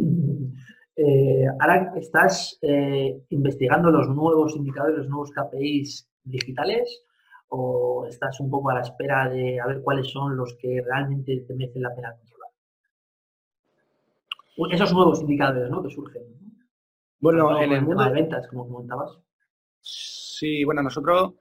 Eh, 0.98 1.44
ahora 1.60 1.92
estás 1.96 2.58
eh, 2.62 3.20
investigando 3.28 3.90
los 3.90 4.08
nuevos 4.08 4.56
indicadores, 4.56 4.96
los 4.96 5.08
nuevos 5.10 5.30
KPIs 5.30 6.08
digitales 6.24 7.04
o 7.48 8.06
estás 8.08 8.40
un 8.40 8.50
poco 8.50 8.70
a 8.70 8.76
la 8.76 8.80
espera 8.80 9.28
de 9.28 9.60
a 9.60 9.66
ver 9.66 9.82
cuáles 9.82 10.08
son 10.08 10.36
los 10.38 10.56
que 10.56 10.82
realmente 10.82 11.44
te 11.46 11.54
merecen 11.54 11.82
la 11.82 11.94
pena. 11.94 12.16
Esos 14.70 14.92
nuevos 14.92 15.20
indicadores 15.20 15.70
¿no? 15.70 15.82
que 15.82 15.90
surgen. 15.90 16.22
Bueno, 17.20 17.60
en 17.60 17.72
el 17.72 17.82
mundo 17.82 18.04
de 18.04 18.10
ventas, 18.10 18.46
como 18.48 18.68
comentabas. 18.68 19.18
Sí, 19.80 20.64
bueno, 20.64 20.82
nosotros 20.82 21.34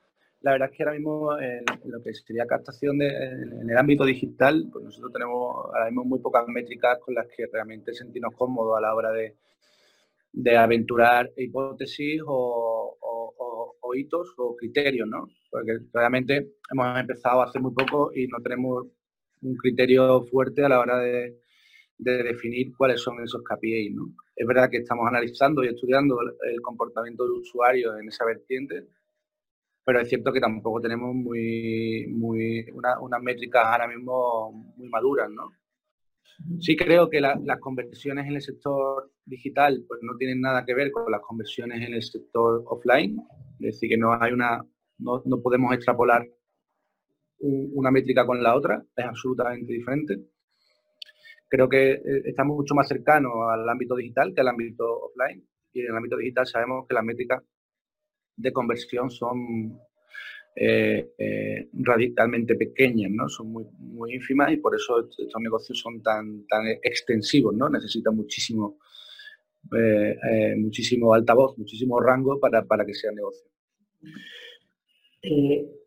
la 0.46 0.52
verdad 0.52 0.70
es 0.72 0.78
que 0.78 0.84
ahora 0.84 0.96
mismo 0.96 1.40
en, 1.40 1.64
lo 1.86 2.04
que 2.04 2.14
sería 2.14 2.46
captación 2.46 3.00
de, 3.00 3.08
en 3.08 3.68
el 3.68 3.78
ámbito 3.78 4.06
digital, 4.06 4.70
pues 4.72 4.86
nosotros 4.86 5.12
tenemos 5.12 5.56
ahora 5.74 5.86
mismo 5.88 6.06
muy 6.06 6.20
pocas 6.20 6.48
métricas 6.48 7.00
con 7.00 7.16
las 7.16 7.26
que 7.36 7.48
realmente 7.52 7.96
sentirnos 7.96 8.36
cómodos 8.36 8.78
a 8.78 8.82
la 8.82 8.94
hora 8.94 9.12
de, 9.12 9.36
aventurar 10.56 11.32
hipótesis 11.36 12.22
o, 12.28 12.98
hitos 13.96 14.36
o 14.38 14.56
criterios, 14.56 15.08
¿no? 15.08 15.30
Porque 15.50 15.80
realmente 15.92 16.56
hemos 16.70 17.00
empezado 17.00 17.42
hace 17.42 17.60
muy 17.60 17.74
poco 17.74 18.12
y 18.14 18.28
no 18.28 18.40
tenemos 18.44 18.86
un 19.42 19.56
criterio 19.56 20.22
fuerte 20.26 20.64
a 20.64 20.70
la 20.70 20.80
hora 20.80 21.00
de, 21.00 21.40
de 21.98 22.24
definir 22.24 22.76
cuáles 22.76 23.02
son 23.02 23.24
esos 23.24 23.42
KPIs. 23.44 23.96
¿no? 23.96 24.14
Es 24.36 24.46
verdad 24.46 24.70
que 24.70 24.78
estamos 24.78 25.08
analizando 25.08 25.64
y 25.64 25.68
estudiando 25.68 26.18
el 26.22 26.62
comportamiento 26.62 27.24
del 27.24 27.34
usuario 27.34 27.98
en 27.98 28.08
esa 28.08 28.26
vertiente, 28.26 28.88
pero 29.84 30.00
es 30.00 30.10
cierto 30.10 30.34
que 30.34 30.40
tampoco 30.40 30.82
tenemos 30.82 31.14
muy, 31.14 32.08
muy 32.10 32.66
unas 32.72 33.22
métricas 33.22 33.64
ahora 33.66 33.88
mismo 33.88 34.74
muy 34.76 34.90
maduras. 34.90 35.30
¿no? 35.30 35.52
Sí 36.60 36.76
creo 36.76 37.10
que 37.10 37.22
las 37.22 37.60
conversiones 37.60 38.28
en 38.28 38.36
el 38.36 38.42
sector 38.42 39.12
digital 39.26 39.86
pues, 39.88 40.02
no 40.04 40.18
tienen 40.18 40.42
nada 40.42 40.66
que 40.66 40.74
ver 40.74 40.92
con 40.92 41.10
las 41.12 41.22
conversiones 41.22 41.82
en 41.82 41.94
el 41.94 42.04
sector 42.04 42.64
offline, 42.68 43.18
es 43.60 43.74
decir, 43.74 43.90
que 43.90 43.98
no 43.98 44.14
hay 44.20 44.34
una, 44.34 44.66
no, 44.98 45.22
no 45.26 45.42
podemos 45.42 45.74
extrapolar 45.74 46.28
una 47.38 47.92
métrica 47.92 48.26
con 48.26 48.42
la 48.42 48.56
otra, 48.56 48.84
es 48.96 49.06
absolutamente 49.06 49.72
diferente 49.72 50.20
creo 51.48 51.70
que 51.70 51.92
eh, 51.94 52.22
estamos 52.26 52.56
mucho 52.56 52.76
más 52.76 52.88
cercanos 52.88 53.34
al 53.50 53.68
ámbito 53.68 53.96
digital 53.96 54.34
que 54.34 54.42
al 54.42 54.50
ámbito 54.50 54.86
offline. 55.06 55.44
Y 55.74 55.82
en 55.82 55.88
el 55.88 55.98
ámbito 55.98 56.18
digital 56.18 56.48
sabemos 56.48 56.86
que 56.88 56.94
las 56.94 57.04
métricas 57.04 57.44
de 58.38 58.52
conversión 58.52 59.10
son 59.10 59.80
eh, 60.56 61.12
eh, 61.18 61.70
radicalmente 61.74 62.56
pequeñas, 62.56 63.12
¿no? 63.12 63.28
Son 63.28 63.52
muy, 63.52 63.66
muy 63.78 64.14
ínfimas 64.14 64.52
y 64.52 64.58
por 64.58 64.76
eso 64.76 65.02
estos 65.02 65.42
negocios 65.42 65.80
son 65.80 66.02
tan, 66.02 66.46
tan 66.48 66.66
extensivos, 66.82 67.54
¿no? 67.56 67.70
Necesitan 67.70 68.16
muchísimo, 68.16 68.80
muchísimo 70.58 71.14
altavoz, 71.14 71.58
muchísimo 71.58 72.00
rango 72.00 72.40
para, 72.40 72.64
para 72.64 72.86
que 72.86 72.94
sea 72.94 73.12
negocio. 73.12 73.50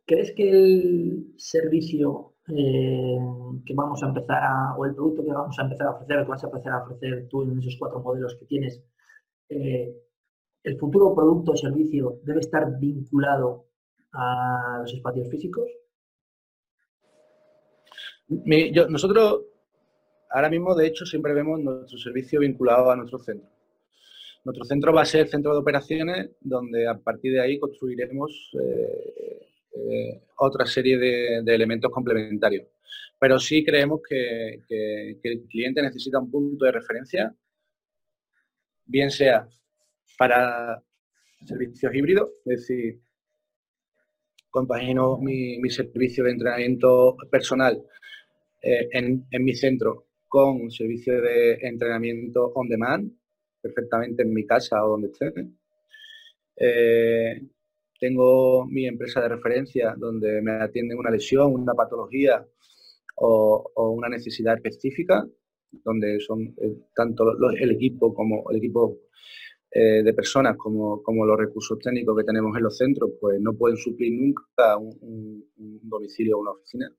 ¿Crees 0.04 0.32
que 0.32 0.50
el 0.50 1.34
servicio 1.36 2.34
eh, 2.48 3.18
que 3.64 3.74
vamos 3.74 4.02
a 4.02 4.08
empezar 4.08 4.42
a, 4.42 4.74
o 4.76 4.84
el 4.86 4.94
producto 4.94 5.24
que 5.24 5.32
vamos 5.32 5.58
a 5.58 5.62
empezar 5.62 5.86
a 5.88 5.90
ofrecer, 5.90 6.22
que 6.22 6.30
vas 6.30 6.44
a 6.44 6.46
empezar 6.46 6.72
a 6.72 6.82
ofrecer 6.82 7.28
tú 7.28 7.42
en 7.42 7.58
esos 7.58 7.76
cuatro 7.78 8.00
modelos 8.00 8.36
que 8.36 8.46
tienes, 8.46 8.82
eh, 9.48 9.94
el 10.64 10.78
futuro 10.78 11.14
producto 11.14 11.52
o 11.52 11.56
servicio 11.56 12.20
debe 12.22 12.40
estar 12.40 12.78
vinculado 12.78 13.66
a 14.12 14.78
los 14.80 14.92
espacios 14.92 15.28
físicos? 15.28 15.66
nosotros 18.28 19.40
ahora 20.30 20.50
mismo, 20.50 20.74
de 20.74 20.86
hecho, 20.86 21.06
siempre 21.06 21.32
vemos 21.32 21.60
nuestro 21.60 21.98
servicio 21.98 22.40
vinculado 22.40 22.90
a 22.90 22.96
nuestro 22.96 23.18
centro. 23.18 23.48
Nuestro 24.44 24.64
centro 24.64 24.92
va 24.92 25.02
a 25.02 25.06
ser 25.06 25.22
el 25.22 25.28
centro 25.28 25.52
de 25.52 25.58
operaciones 25.58 26.30
donde 26.40 26.86
a 26.86 26.98
partir 26.98 27.32
de 27.32 27.40
ahí 27.40 27.58
construiremos 27.58 28.50
eh, 28.62 29.27
eh, 29.78 30.22
otra 30.38 30.66
serie 30.66 30.98
de, 30.98 31.54
elementos 31.54 31.90
complementarios. 31.90 32.66
Pero 33.18 33.38
sí 33.38 33.64
creemos 33.64 34.00
que, 34.08 34.62
el 35.22 35.46
cliente 35.48 35.82
necesita 35.82 36.18
un 36.18 36.30
punto 36.30 36.64
de 36.64 36.72
referencia, 36.72 37.34
bien 38.84 39.10
sea 39.10 39.48
para 40.16 40.82
servicios 41.44 41.94
híbridos, 41.94 42.30
es 42.46 42.60
decir, 42.60 43.00
compagino 44.50 45.18
mi, 45.18 45.60
servicio 45.70 46.24
de 46.24 46.30
entrenamiento 46.32 47.16
personal 47.30 47.82
eh, 48.62 48.88
en, 48.92 49.26
mi 49.44 49.54
centro 49.54 50.06
con 50.26 50.70
servicio 50.70 51.20
de 51.20 51.54
entrenamiento 51.62 52.52
on 52.54 52.68
demand, 52.68 53.12
perfectamente 53.60 54.22
en 54.22 54.32
mi 54.32 54.46
casa 54.46 54.84
o 54.84 54.90
donde 54.90 55.08
esté. 55.08 55.32
Eh, 56.56 57.40
tengo 57.98 58.66
mi 58.66 58.86
empresa 58.86 59.20
de 59.20 59.28
referencia 59.28 59.94
donde 59.96 60.40
me 60.42 60.52
atienden 60.52 60.98
una 60.98 61.10
lesión, 61.10 61.52
una 61.52 61.74
patología 61.74 62.46
o, 63.16 63.92
una 63.96 64.08
necesidad 64.08 64.54
específica, 64.56 65.26
donde 65.84 66.20
son 66.20 66.54
eh, 66.62 66.76
tanto 66.94 67.24
el 67.52 67.70
equipo 67.72 68.14
como 68.14 68.50
el 68.50 68.58
equipo 68.58 68.98
eh, 69.70 70.02
de 70.02 70.14
personas 70.14 70.56
como, 70.56 71.02
los 71.26 71.38
recursos 71.38 71.78
técnicos 71.78 72.16
que 72.16 72.24
tenemos 72.24 72.56
en 72.56 72.62
los 72.62 72.76
centros, 72.76 73.10
pues 73.20 73.38
no 73.40 73.52
pueden 73.54 73.76
suplir 73.76 74.12
nunca 74.12 74.78
un, 74.78 75.44
domicilio 75.82 76.38
o 76.38 76.40
una 76.40 76.52
oficina. 76.52 76.90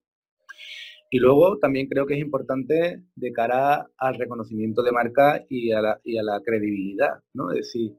Y 1.12 1.18
luego 1.18 1.58
también 1.58 1.88
creo 1.88 2.06
que 2.06 2.14
es 2.14 2.20
importante 2.20 3.04
de 3.16 3.32
cara 3.32 3.90
al 3.98 4.16
reconocimiento 4.16 4.84
de 4.84 4.92
marca 4.92 5.44
y 5.50 5.72
a 5.72 5.82
la, 5.82 6.00
y 6.04 6.18
a 6.20 6.24
la 6.24 6.40
credibilidad, 6.46 7.16
¿no? 7.34 7.50
Es 7.52 7.58
decir, 7.58 7.94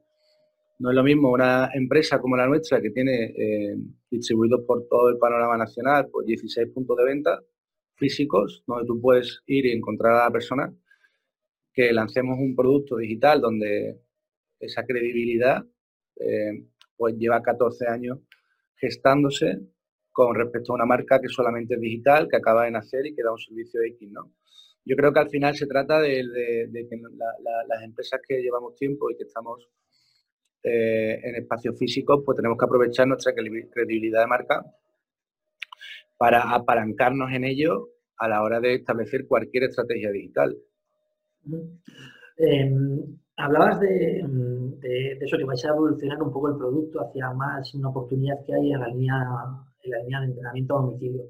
no 0.81 0.89
es 0.89 0.95
lo 0.95 1.03
mismo 1.03 1.31
una 1.31 1.69
empresa 1.73 2.19
como 2.19 2.35
la 2.35 2.47
nuestra 2.47 2.81
que 2.81 2.89
tiene 2.89 3.33
eh, 3.37 3.75
distribuidos 4.09 4.61
por 4.65 4.87
todo 4.87 5.09
el 5.09 5.17
panorama 5.17 5.55
nacional 5.55 6.09
pues 6.11 6.25
16 6.25 6.69
puntos 6.73 6.97
de 6.97 7.05
venta 7.05 7.39
físicos 8.01 8.63
donde 8.65 8.87
tú 8.87 8.99
puedes 8.99 9.41
ir 9.45 9.67
y 9.67 9.71
encontrar 9.71 10.13
a 10.15 10.25
la 10.25 10.31
persona, 10.31 10.73
que 11.71 11.93
lancemos 11.93 12.39
un 12.39 12.55
producto 12.55 12.97
digital 12.97 13.39
donde 13.39 14.01
esa 14.59 14.83
credibilidad 14.83 15.63
eh, 16.15 16.65
pues 16.97 17.15
lleva 17.15 17.43
14 17.43 17.87
años 17.87 18.17
gestándose 18.75 19.59
con 20.11 20.35
respecto 20.35 20.71
a 20.71 20.75
una 20.75 20.85
marca 20.85 21.21
que 21.21 21.29
solamente 21.29 21.75
es 21.75 21.79
digital, 21.79 22.27
que 22.27 22.37
acaba 22.37 22.65
de 22.65 22.71
nacer 22.71 23.05
y 23.05 23.15
que 23.15 23.21
da 23.23 23.31
un 23.31 23.37
servicio 23.37 23.81
X, 23.81 24.11
¿no? 24.11 24.33
Yo 24.83 24.95
creo 24.95 25.13
que 25.13 25.19
al 25.19 25.29
final 25.29 25.55
se 25.55 25.67
trata 25.67 25.99
de, 26.01 26.23
que 26.73 27.01
las 27.69 27.83
empresas 27.83 28.19
que 28.27 28.41
llevamos 28.41 28.75
tiempo 28.75 29.11
y 29.11 29.15
que 29.15 29.23
estamos 29.23 29.69
eh, 30.63 31.19
en 31.23 31.35
espacios 31.35 31.77
físicos, 31.77 32.21
pues 32.25 32.35
tenemos 32.35 32.57
que 32.57 32.65
aprovechar 32.65 33.07
nuestra 33.07 33.33
credibilidad 33.33 34.21
de 34.21 34.27
marca 34.27 34.65
para 36.17 36.53
apalancarnos 36.53 37.31
en 37.31 37.45
ello 37.45 37.89
a 38.17 38.27
la 38.27 38.43
hora 38.43 38.59
de 38.59 38.75
establecer 38.75 39.25
cualquier 39.27 39.63
estrategia 39.63 40.11
digital. 40.11 40.55
Em, 42.37 43.17
hablabas 43.37 43.79
de, 43.79 44.19
eso, 45.19 45.37
que 45.37 45.43
vais 45.43 45.65
a 45.65 45.69
evolucionar 45.69 46.21
un 46.21 46.31
poco 46.31 46.49
el 46.49 46.57
producto 46.57 47.01
hacia 47.01 47.31
más 47.33 47.73
una 47.73 47.89
oportunidad 47.89 48.35
que 48.45 48.53
hay 48.53 48.71
en 48.71 48.79
la 48.79 48.87
línea, 48.89 49.15
en 49.83 49.91
la 49.91 49.97
línea 50.03 50.19
de 50.19 50.25
entrenamiento 50.27 50.77
a 50.77 50.81
domicilio. 50.81 51.23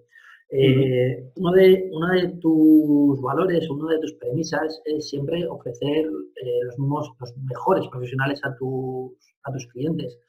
Eh, 0.54 1.32
uno, 1.36 1.52
de, 1.54 1.90
uno 1.94 2.08
de 2.10 2.28
tus 2.42 3.22
valores, 3.22 3.70
una 3.70 3.94
de 3.94 4.02
tus 4.02 4.14
premisas 4.16 4.82
es 4.84 5.10
siempre 5.10 5.48
ofrecer 5.48 6.06
eh, 6.06 6.60
los, 6.66 6.78
los 6.78 7.38
mejores 7.38 7.88
profesionales 7.88 8.42
a 8.44 8.54
tus, 8.58 9.14
a 9.44 9.52
tus 9.54 9.66
clientes. 9.68 10.20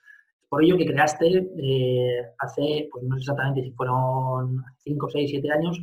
Por 0.48 0.62
ello 0.62 0.76
que 0.76 0.86
creaste 0.86 1.50
eh, 1.58 2.22
hace, 2.38 2.88
pues 2.92 3.04
no 3.04 3.16
sé 3.16 3.22
exactamente 3.22 3.62
si 3.62 3.72
fueron 3.72 4.62
5, 4.84 5.08
6, 5.10 5.30
7 5.30 5.50
años, 5.50 5.80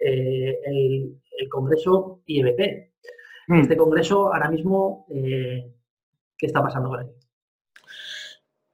el, 0.00 1.18
Congreso 1.50 2.20
IEBP. 2.26 2.90
Mm. 3.46 3.60
Este 3.60 3.76
Congreso 3.76 4.34
ahora 4.34 4.50
mismo, 4.50 5.06
¿qué 5.08 6.46
está 6.46 6.60
pasando 6.62 6.90
con 6.90 7.00
él? 7.00 7.06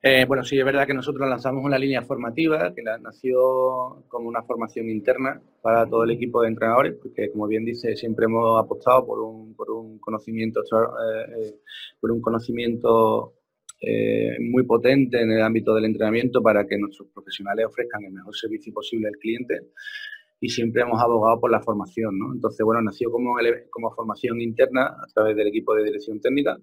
Eh, 0.06 0.26
bueno, 0.26 0.44
sí, 0.44 0.58
es 0.58 0.64
verdad 0.66 0.86
que 0.86 0.92
nosotros 0.92 1.26
lanzamos 1.26 1.64
una 1.64 1.78
línea 1.78 2.02
formativa 2.02 2.74
que 2.74 2.82
nació 2.82 4.04
como 4.06 4.28
una 4.28 4.42
formación 4.42 4.90
interna 4.90 5.40
para 5.62 5.86
todo 5.86 6.04
el 6.04 6.10
equipo 6.10 6.42
de 6.42 6.48
entrenadores, 6.48 6.96
porque 7.00 7.30
como 7.32 7.46
bien 7.46 7.64
dice, 7.64 7.96
siempre 7.96 8.26
hemos 8.26 8.62
apostado 8.62 9.06
por 9.06 9.20
un, 9.20 9.54
conocimiento, 10.00 10.60
eh, 10.60 11.46
eh, 11.46 11.54
por 11.98 12.12
un 12.12 12.20
conocimiento 12.20 13.32
muy 14.40 14.64
potente 14.64 15.20
en 15.20 15.30
el 15.32 15.42
ámbito 15.42 15.74
del 15.74 15.86
entrenamiento 15.86 16.42
para 16.42 16.66
que 16.66 16.78
nuestros 16.78 17.08
profesionales 17.08 17.66
ofrezcan 17.66 18.04
el 18.04 18.12
mejor 18.12 18.34
servicio 18.34 18.72
posible 18.74 19.08
al 19.08 19.16
cliente 19.16 19.72
y 20.40 20.48
siempre 20.50 20.82
hemos 20.82 21.00
abogado 21.02 21.40
por 21.40 21.50
la 21.50 21.60
formación. 21.60 22.18
¿no? 22.18 22.34
Entonces, 22.34 22.62
bueno, 22.64 22.82
nació 22.82 23.10
como, 23.10 23.36
como 23.70 23.90
formación 23.94 24.40
interna 24.42 24.86
a 24.86 25.06
través 25.14 25.36
del 25.36 25.48
equipo 25.48 25.74
de 25.74 25.84
dirección 25.84 26.20
técnica 26.20 26.58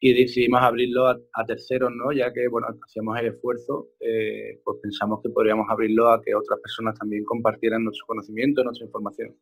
y 0.00 0.12
decidimos 0.14 0.60
abrirlo 0.62 1.06
a, 1.06 1.46
terceros, 1.46 1.92
¿no? 1.94 2.12
Ya 2.12 2.32
que, 2.32 2.48
bueno, 2.48 2.68
hacíamos 2.84 3.18
el 3.20 3.26
esfuerzo, 3.26 3.90
eh, 4.00 4.60
pues 4.64 4.78
pensamos 4.82 5.20
que 5.22 5.30
podríamos 5.30 5.66
abrirlo 5.70 6.08
a 6.08 6.20
que 6.20 6.34
otras 6.34 6.58
personas 6.60 6.98
también 6.98 7.24
compartieran 7.24 7.84
nuestro 7.84 8.06
conocimiento, 8.06 8.64
nuestra 8.64 8.86
información. 8.86 9.36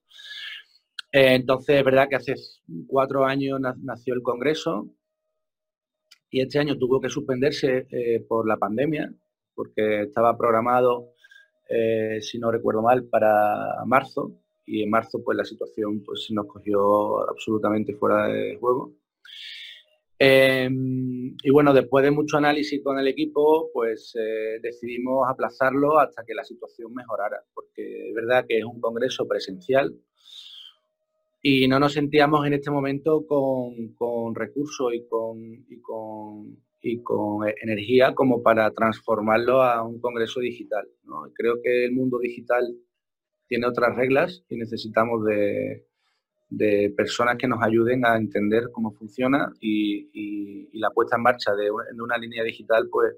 Eh, 1.13 1.35
entonces, 1.35 1.77
es 1.79 1.85
verdad 1.85 2.09
que 2.09 2.17
hace 2.17 2.35
cuatro 2.87 3.25
años 3.25 3.59
nació 3.83 4.15
el 4.15 4.23
Congreso 4.23 4.89
y 6.31 6.43
este 6.43 6.59
año 6.59 6.79
tuvo 6.79 7.01
que 7.01 7.09
suspenderse 7.09 7.87
eh, 7.91 8.25
por 8.29 8.47
la 8.47 8.57
pandemia, 8.57 9.13
porque 9.55 10.03
estaba 10.03 10.37
programado, 10.37 11.15
si 12.21 12.39
no 12.39 12.51
recuerdo 12.51 12.83
mal, 12.83 13.05
para 13.05 13.85
marzo, 13.87 14.41
y 14.67 14.83
en 14.83 14.91
marzo 14.91 15.23
pues 15.25 15.37
la 15.37 15.45
situación 15.45 16.03
pues 16.05 16.27
nos 16.31 16.47
cogió 16.47 17.29
absolutamente 17.29 17.95
fuera 17.95 18.29
de 18.29 18.57
juego. 18.57 18.93
Em, 20.23 21.35
y 21.43 21.51
bueno, 21.51 21.73
después 21.73 22.05
de 22.05 22.11
mucho 22.11 22.37
análisis 22.37 22.83
con 22.85 22.99
el 22.99 23.09
equipo, 23.09 23.71
pues 23.73 24.15
eh, 24.21 24.61
decidimos 24.61 25.27
aplazarlo 25.27 25.99
hasta 25.99 26.25
que 26.27 26.35
la 26.35 26.45
situación 26.45 26.93
mejorara, 26.93 27.43
porque 27.55 28.11
es 28.11 28.15
verdad 28.15 28.45
que 28.47 28.59
es 28.59 28.65
un 28.67 28.83
congreso 28.83 29.27
presencial 29.27 29.95
y 31.41 31.67
no 31.69 31.81
nos 31.81 31.95
sentíamos 31.95 32.47
en 32.47 32.53
este 32.53 32.71
momento 32.71 33.25
con, 33.27 34.35
recursos 34.35 34.93
y 34.93 35.07
con, 35.09 35.39
y 35.71 35.81
con, 35.81 36.55
y 36.83 37.03
con 37.03 37.49
energía 37.63 38.15
como 38.15 38.43
para 38.43 38.71
transformarlo 38.73 39.63
a 39.63 39.83
un 39.83 40.01
congreso 40.01 40.41
digital. 40.41 40.87
Creo 41.33 41.63
que 41.63 41.87
el 41.87 41.93
mundo 41.93 42.19
digital 42.19 42.77
tiene 43.49 43.67
otras 43.67 43.97
reglas 43.97 44.45
y 44.51 44.57
necesitamos 44.57 45.25
de, 45.25 45.87
de 46.51 46.93
personas 46.97 47.37
que 47.39 47.47
nos 47.47 47.63
ayuden 47.63 48.05
a 48.05 48.17
entender 48.17 48.71
cómo 48.73 48.93
funciona 48.93 49.53
y, 49.61 50.69
la 50.73 50.91
puesta 50.91 51.17
en 51.17 51.23
marcha 51.23 51.55
de 51.55 51.71
una, 51.71 52.17
línea 52.17 52.43
digital 52.43 52.89
pues 52.91 53.15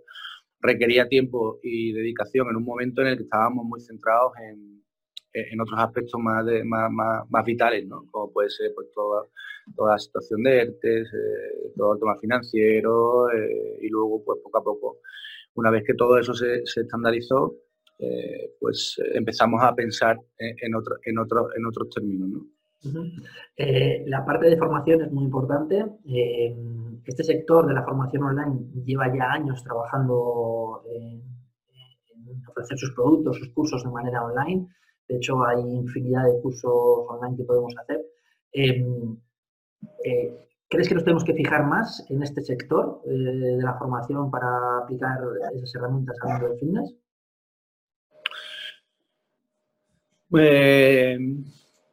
requería 0.61 1.07
tiempo 1.07 1.61
y 1.63 1.93
dedicación 1.93 2.49
en 2.51 2.57
un 2.57 2.65
momento 2.65 3.03
en 3.03 3.09
el 3.09 3.17
que 3.17 3.23
estábamos 3.23 3.65
muy 3.65 3.81
centrados 3.81 4.33
en, 4.41 5.61
otros 5.61 5.79
aspectos 5.79 6.21
más, 6.21 6.45
más, 6.65 7.45
vitales, 7.45 7.87
¿no? 7.87 8.05
como 8.11 8.33
puede 8.33 8.51
ser 8.51 8.73
pues, 8.75 8.89
toda, 8.93 9.27
toda 9.77 9.93
la 9.93 9.99
situación 9.99 10.43
de 10.43 10.61
ERTES, 10.61 11.09
eh, 11.09 11.73
todo 11.77 11.95
el 11.95 12.01
tema 12.01 12.19
financiero 12.19 13.31
eh, 13.31 13.79
y 13.81 13.89
luego 13.89 14.23
pues 14.25 14.41
poco 14.43 14.59
a 14.59 14.65
poco, 14.65 14.99
una 15.55 15.71
vez 15.71 15.85
que 15.87 15.95
todo 15.95 16.19
eso 16.19 16.35
se, 16.35 16.63
estandarizó, 16.65 17.55
eh, 17.99 18.55
pues 18.59 19.01
empezamos 19.15 19.63
a 19.63 19.75
pensar 19.75 20.19
en, 20.37 20.75
otro, 20.75 20.97
en, 21.05 21.19
otro, 21.19 21.49
en 21.57 21.65
otros 21.65 21.89
términos. 21.91 22.29
¿no? 22.29 22.47
Eh, 23.57 24.05
la 24.07 24.25
parte 24.25 24.49
de 24.49 24.57
formación 24.57 25.03
es 25.03 25.13
muy 25.13 25.25
importante. 25.25 25.85
Eh, 26.07 26.57
este 27.05 27.25
sector 27.25 27.67
de 27.67 27.75
la 27.75 27.85
formación 27.85 28.23
online 28.25 28.85
lleva 28.85 29.15
ya 29.15 29.33
años 29.33 29.63
trabajando 29.63 30.83
en, 30.91 31.23
ofrecer 32.49 32.79
sus 32.79 32.93
productos, 32.95 33.39
sus 33.39 33.51
cursos 33.51 33.85
de 33.85 33.91
manera 33.91 34.25
online. 34.25 34.69
De 35.09 35.17
hecho, 35.17 35.45
hay 35.45 35.61
infinidad 35.61 36.25
de 36.25 36.41
cursos 36.41 36.73
online 37.09 37.37
que 37.37 37.45
podemos 37.45 37.75
hacer. 37.79 38.01
Em, 38.53 39.17
eh, 40.05 40.39
¿Crees 40.69 40.89
que 40.89 40.95
nos 40.95 41.05
tenemos 41.05 41.25
que 41.25 41.35
fijar 41.35 41.67
más 41.67 42.05
en 42.09 42.23
este 42.23 42.41
sector 42.41 43.03
de 43.05 43.63
la 43.63 43.75
formación 43.75 44.31
para 44.31 44.79
aplicar 44.83 45.19
esas 45.55 45.75
herramientas 45.75 46.17
al 46.23 46.31
mundo 46.31 46.49
del 46.49 46.59
fitness? 46.59 46.95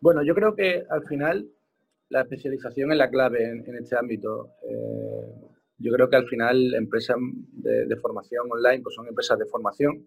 Bueno, 0.02 0.24
yo 0.24 0.34
creo 0.34 0.56
que 0.56 0.84
al 0.90 1.06
final 1.08 1.50
la 2.10 2.22
especialización 2.22 2.92
es 2.92 2.98
la 2.98 3.10
clave 3.10 3.44
en, 3.50 3.76
este 3.76 3.98
ámbito. 3.98 4.54
Eh, 4.64 5.50
yo 5.78 5.92
creo 5.92 6.10
que 6.10 6.16
al 6.16 6.28
final 6.28 6.74
empresas 6.74 7.18
de, 7.52 7.96
formación 7.98 8.48
online 8.50 8.82
pues 8.82 8.96
son 8.96 9.08
empresas 9.08 9.38
de 9.38 9.46
formación 9.46 10.06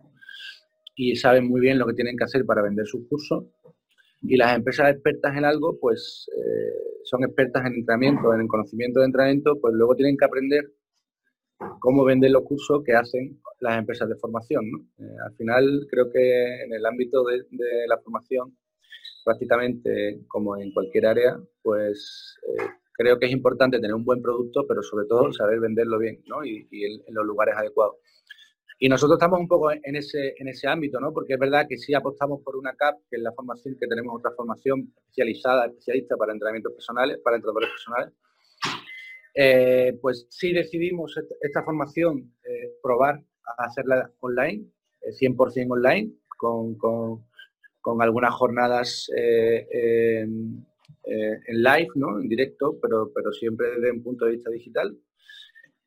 y 0.95 1.17
saben 1.17 1.47
muy 1.47 1.61
bien 1.61 1.79
lo 1.79 1.87
que 1.87 1.95
tienen 1.95 2.17
que 2.17 2.25
hacer 2.25 2.45
para 2.47 2.63
vender 2.63 2.87
sus 2.87 3.07
cursos. 3.07 3.45
Y 4.23 4.37
las 4.37 4.57
empresas 4.57 4.91
expertas 4.91 5.37
en 5.37 5.45
algo, 5.45 5.79
pues 5.79 6.27
eh, 6.37 7.01
son 7.05 7.25
expertas 7.25 7.67
en 7.67 7.75
entrenamiento, 7.75 8.33
en 8.33 8.43
el 8.43 8.49
conocimiento 8.49 9.01
de 9.01 9.07
entrenamiento, 9.07 9.61
pues 9.61 9.75
luego 9.75 9.95
tienen 9.95 10.17
que 10.17 10.25
aprender 10.25 10.73
cómo 11.81 12.05
vender 12.05 12.31
los 12.31 12.45
cursos 12.45 12.83
que 12.85 12.95
hacen 12.95 13.41
las 13.61 13.79
empresas 13.79 14.09
de 14.09 14.17
formación. 14.17 14.65
Eh, 14.99 15.17
al 15.27 15.35
final 15.35 15.87
creo 15.91 16.11
que 16.11 16.63
en 16.65 16.73
el 16.73 16.87
ámbito 16.87 17.25
de 17.25 17.87
la 17.89 17.99
formación 17.99 18.57
prácticamente 19.25 20.21
como 20.29 20.57
en 20.57 20.73
cualquier 20.73 21.07
área, 21.07 21.39
pues 21.63 22.37
eh, 22.49 22.67
creo 22.93 23.19
que 23.19 23.27
es 23.27 23.33
importante 23.33 23.79
tener 23.79 23.95
un 23.95 24.05
buen 24.05 24.23
producto, 24.23 24.67
pero 24.67 24.83
sobre 24.83 25.07
todo 25.07 25.33
saber 25.33 25.61
venderlo 25.61 25.99
bien 25.99 26.23
¿no? 26.27 26.45
y, 26.45 26.67
en, 26.71 27.15
los 27.15 27.27
lugares 27.27 27.55
adecuados. 27.57 27.97
Y 28.79 28.89
nosotros 28.89 29.17
estamos 29.17 29.39
un 29.39 29.47
poco 29.47 29.71
en 29.71 29.95
ese, 29.95 30.35
en 30.37 30.49
ese 30.49 30.67
ámbito, 30.67 30.99
¿no? 30.99 31.13
porque 31.13 31.35
es 31.35 31.39
verdad 31.39 31.67
que 31.69 31.79
sí 31.79 31.95
apostamos 31.95 32.43
por 32.43 32.57
una 32.57 32.75
CAP, 32.75 32.99
que 33.09 33.17
es 33.17 33.23
la 33.23 33.33
formación, 33.33 33.77
que 33.79 33.87
tenemos 33.87 34.13
otra 34.19 34.33
formación 34.33 34.93
especializada, 34.97 35.67
especialista 35.67 36.17
para 36.17 36.33
entrenamientos 36.33 36.73
personales, 36.73 37.19
para 37.23 37.37
entrenadores 37.37 37.71
personales. 37.71 38.13
Eh, 39.35 39.99
pues 40.03 40.27
sí 40.29 40.53
decidimos 40.53 41.17
esta, 41.41 41.63
formación 41.63 42.35
eh, 42.45 42.73
probar 42.83 43.23
a 43.47 43.65
hacerla 43.65 44.13
online, 44.21 44.67
100% 45.21 45.71
online, 45.71 46.13
con, 46.37 46.77
con 46.77 47.25
con 47.83 48.01
algunas 48.01 48.33
jornadas 48.33 49.11
eh, 49.15 49.67
eh, 51.05 51.41
en 51.47 51.63
live, 51.63 51.89
¿no? 51.97 52.21
en 52.21 52.29
directo, 52.29 52.79
pero, 52.81 53.11
pero 53.13 53.33
siempre 53.33 53.73
desde 53.73 53.91
un 53.91 54.03
punto 54.03 54.25
de 54.25 54.33
vista 54.33 54.51
digital. 54.51 54.97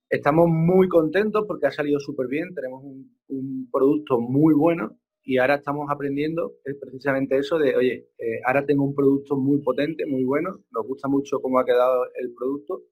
Estamos 0.09 0.49
muy 0.49 0.87
contentos 0.87 1.45
porque 1.47 1.67
ha 1.67 1.71
salido 1.71 1.99
súper 1.99 2.27
bien, 2.27 2.53
tenemos 2.53 2.83
un, 2.83 3.69
producto 3.71 4.19
muy 4.19 4.53
bueno 4.53 4.97
y 5.23 5.37
ahora 5.37 5.55
estamos 5.55 5.89
aprendiendo 5.89 6.53
es 6.63 6.75
precisamente 6.79 7.37
eso 7.37 7.57
de, 7.57 7.75
oye, 7.75 8.09
eh, 8.19 8.39
ahora 8.45 8.65
tengo 8.65 8.83
un 8.83 8.93
producto 8.93 9.35
muy 9.35 9.59
potente, 9.61 10.05
muy 10.05 10.23
bueno, 10.23 10.59
nos 10.71 10.85
gusta 10.85 11.07
mucho 11.07 11.41
cómo 11.41 11.59
ha 11.59 11.65
quedado 11.65 12.05
el 12.21 12.33
producto 12.33 12.83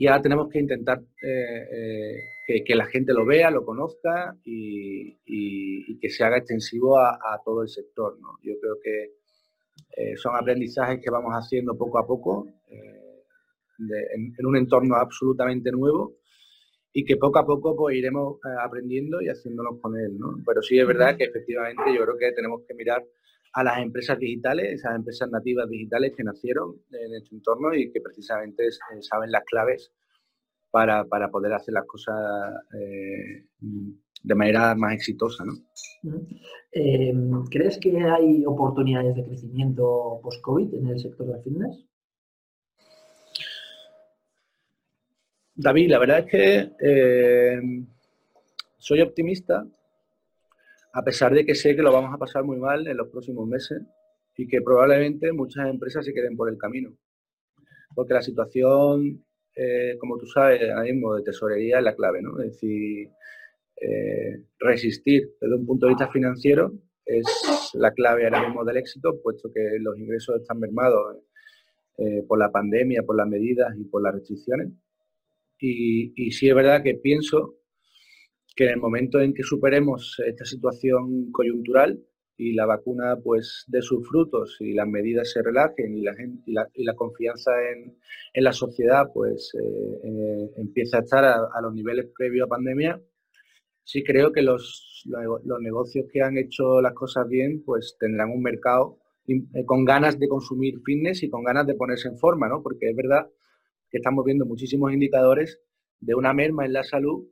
y 0.00 0.06
ahora 0.06 0.22
tenemos 0.22 0.48
que 0.48 0.60
intentar 0.60 1.00
eh, 1.20 2.20
eh, 2.48 2.64
que, 2.64 2.74
la 2.76 2.86
gente 2.86 3.12
lo 3.12 3.26
vea, 3.26 3.50
lo 3.50 3.64
conozca 3.64 4.36
y, 4.44 5.18
que 5.98 6.08
se 6.08 6.22
haga 6.22 6.38
extensivo 6.38 6.96
a, 6.96 7.18
todo 7.44 7.62
el 7.62 7.68
sector. 7.68 8.16
Yo 8.42 8.54
creo 8.60 8.76
que 8.80 9.10
eh, 9.96 10.16
son 10.16 10.36
aprendizajes 10.36 11.00
que 11.02 11.10
vamos 11.10 11.32
haciendo 11.34 11.76
poco 11.76 11.98
a 11.98 12.06
poco 12.06 12.46
en, 12.68 14.46
un 14.46 14.56
entorno 14.56 14.94
absolutamente 14.94 15.72
nuevo 15.72 16.14
y 16.92 17.04
que 17.04 17.16
poco 17.16 17.40
a 17.40 17.46
poco 17.46 17.74
pues, 17.74 17.96
iremos 17.96 18.38
aprendiendo 18.62 19.20
y 19.20 19.28
haciéndonos 19.28 19.80
con 19.80 19.98
él. 19.98 20.16
Pero 20.46 20.62
sí 20.62 20.78
es 20.78 20.86
verdad 20.86 21.16
que 21.16 21.24
efectivamente 21.24 21.82
yo 21.92 22.04
creo 22.04 22.16
que 22.16 22.30
tenemos 22.32 22.62
que 22.68 22.74
mirar 22.74 23.04
a 23.52 23.64
las 23.64 23.78
empresas 23.78 24.18
digitales, 24.18 24.74
esas 24.74 24.96
empresas 24.96 25.30
nativas 25.30 25.68
digitales 25.68 26.12
que 26.16 26.24
nacieron 26.24 26.76
en 26.90 27.14
este 27.14 27.34
entorno 27.34 27.74
y 27.74 27.90
que 27.90 28.00
precisamente 28.00 28.66
eh, 28.66 29.02
saben 29.02 29.30
las 29.30 29.44
claves 29.44 29.92
para, 30.70 31.04
poder 31.06 31.54
hacer 31.54 31.74
las 31.74 31.86
cosas 31.86 32.14
eh, 32.74 33.46
de 33.60 34.34
manera 34.34 34.74
más 34.74 34.94
exitosa. 34.94 35.44
¿no? 35.44 35.54
Eh, 36.72 37.14
¿Crees 37.50 37.78
que 37.78 37.98
hay 37.98 38.44
oportunidades 38.44 39.14
de 39.16 39.24
crecimiento 39.24 40.20
post-COVID 40.22 40.74
en 40.74 40.88
el 40.88 41.00
sector 41.00 41.26
del 41.26 41.42
fitness? 41.42 41.84
David, 45.54 45.90
la 45.90 45.98
verdad 45.98 46.18
es 46.20 46.26
que 46.26 47.86
soy 48.76 49.00
optimista 49.00 49.66
a 50.98 51.04
pesar 51.04 51.32
de 51.32 51.46
que 51.46 51.54
sé 51.54 51.76
que 51.76 51.82
lo 51.82 51.92
vamos 51.92 52.12
a 52.12 52.18
pasar 52.18 52.42
muy 52.42 52.56
mal 52.56 52.84
en 52.88 52.96
los 52.96 53.08
próximos 53.08 53.46
meses 53.46 53.80
y 54.36 54.48
que 54.48 54.60
probablemente 54.62 55.32
muchas 55.32 55.68
empresas 55.68 56.04
se 56.04 56.12
queden 56.12 56.36
por 56.36 56.48
el 56.48 56.58
camino. 56.58 56.92
Porque 57.94 58.14
la 58.14 58.22
situación, 58.22 59.24
eh, 59.54 59.96
como 60.00 60.18
tú 60.18 60.26
sabes, 60.26 60.60
ahora 60.62 60.82
mismo 60.82 61.14
de 61.14 61.22
tesorería 61.22 61.78
es 61.78 61.84
la 61.84 61.94
clave, 61.94 62.20
¿no? 62.20 62.40
Es 62.40 62.52
decir, 62.52 63.10
eh, 63.80 64.42
resistir 64.58 65.36
desde 65.40 65.54
un 65.54 65.66
punto 65.66 65.86
de 65.86 65.90
vista 65.90 66.08
financiero 66.08 66.72
es 67.06 67.24
la 67.74 67.92
clave 67.92 68.24
ahora 68.24 68.44
mismo 68.44 68.64
del 68.64 68.78
éxito, 68.78 69.20
puesto 69.22 69.52
que 69.52 69.78
los 69.78 69.96
ingresos 69.96 70.40
están 70.40 70.58
mermados 70.58 71.18
eh, 71.96 72.24
por 72.26 72.40
la 72.40 72.50
pandemia, 72.50 73.04
por 73.04 73.16
las 73.16 73.28
medidas 73.28 73.72
y 73.78 73.84
por 73.84 74.02
las 74.02 74.14
restricciones. 74.14 74.72
Y, 75.60 76.12
y 76.16 76.32
sí 76.32 76.48
es 76.48 76.56
verdad 76.56 76.82
que 76.82 76.94
pienso 76.94 77.57
que 78.58 78.64
en 78.64 78.70
el 78.70 78.80
momento 78.80 79.20
en 79.20 79.32
que 79.34 79.44
superemos 79.44 80.20
esta 80.26 80.44
situación 80.44 81.30
coyuntural 81.30 81.96
y 82.36 82.54
la 82.54 82.66
vacuna 82.66 83.16
pues 83.22 83.64
dé 83.68 83.80
sus 83.82 84.04
frutos 84.08 84.56
y 84.58 84.72
las 84.72 84.88
medidas 84.88 85.30
se 85.30 85.44
relajen 85.44 85.96
y 85.96 86.02
la, 86.02 86.68
y 86.74 86.82
la, 86.82 86.94
confianza 86.96 87.52
en, 87.70 87.96
la 88.42 88.52
sociedad 88.52 89.12
pues 89.14 89.52
eh, 89.54 90.00
eh, 90.02 90.50
empieza 90.56 90.96
a 90.96 91.00
estar 91.02 91.24
a, 91.24 91.60
los 91.62 91.72
niveles 91.72 92.06
previos 92.18 92.46
a 92.46 92.48
pandemia, 92.48 93.00
sí 93.84 94.02
creo 94.02 94.32
que 94.32 94.42
los, 94.42 95.04
los, 95.04 95.60
negocios 95.60 96.06
que 96.12 96.22
han 96.22 96.36
hecho 96.36 96.80
las 96.80 96.94
cosas 96.94 97.28
bien 97.28 97.62
pues 97.64 97.96
tendrán 98.00 98.30
un 98.30 98.42
mercado 98.42 98.98
eh, 99.28 99.64
con 99.66 99.84
ganas 99.84 100.18
de 100.18 100.26
consumir 100.26 100.80
fitness 100.84 101.22
y 101.22 101.30
con 101.30 101.44
ganas 101.44 101.64
de 101.64 101.76
ponerse 101.76 102.08
en 102.08 102.18
forma, 102.18 102.48
¿no? 102.48 102.60
Porque 102.60 102.90
es 102.90 102.96
verdad 102.96 103.28
que 103.88 103.98
estamos 103.98 104.24
viendo 104.24 104.46
muchísimos 104.46 104.92
indicadores 104.92 105.60
de 106.00 106.16
una 106.16 106.32
merma 106.32 106.66
en 106.66 106.72
la 106.72 106.82
salud 106.82 107.24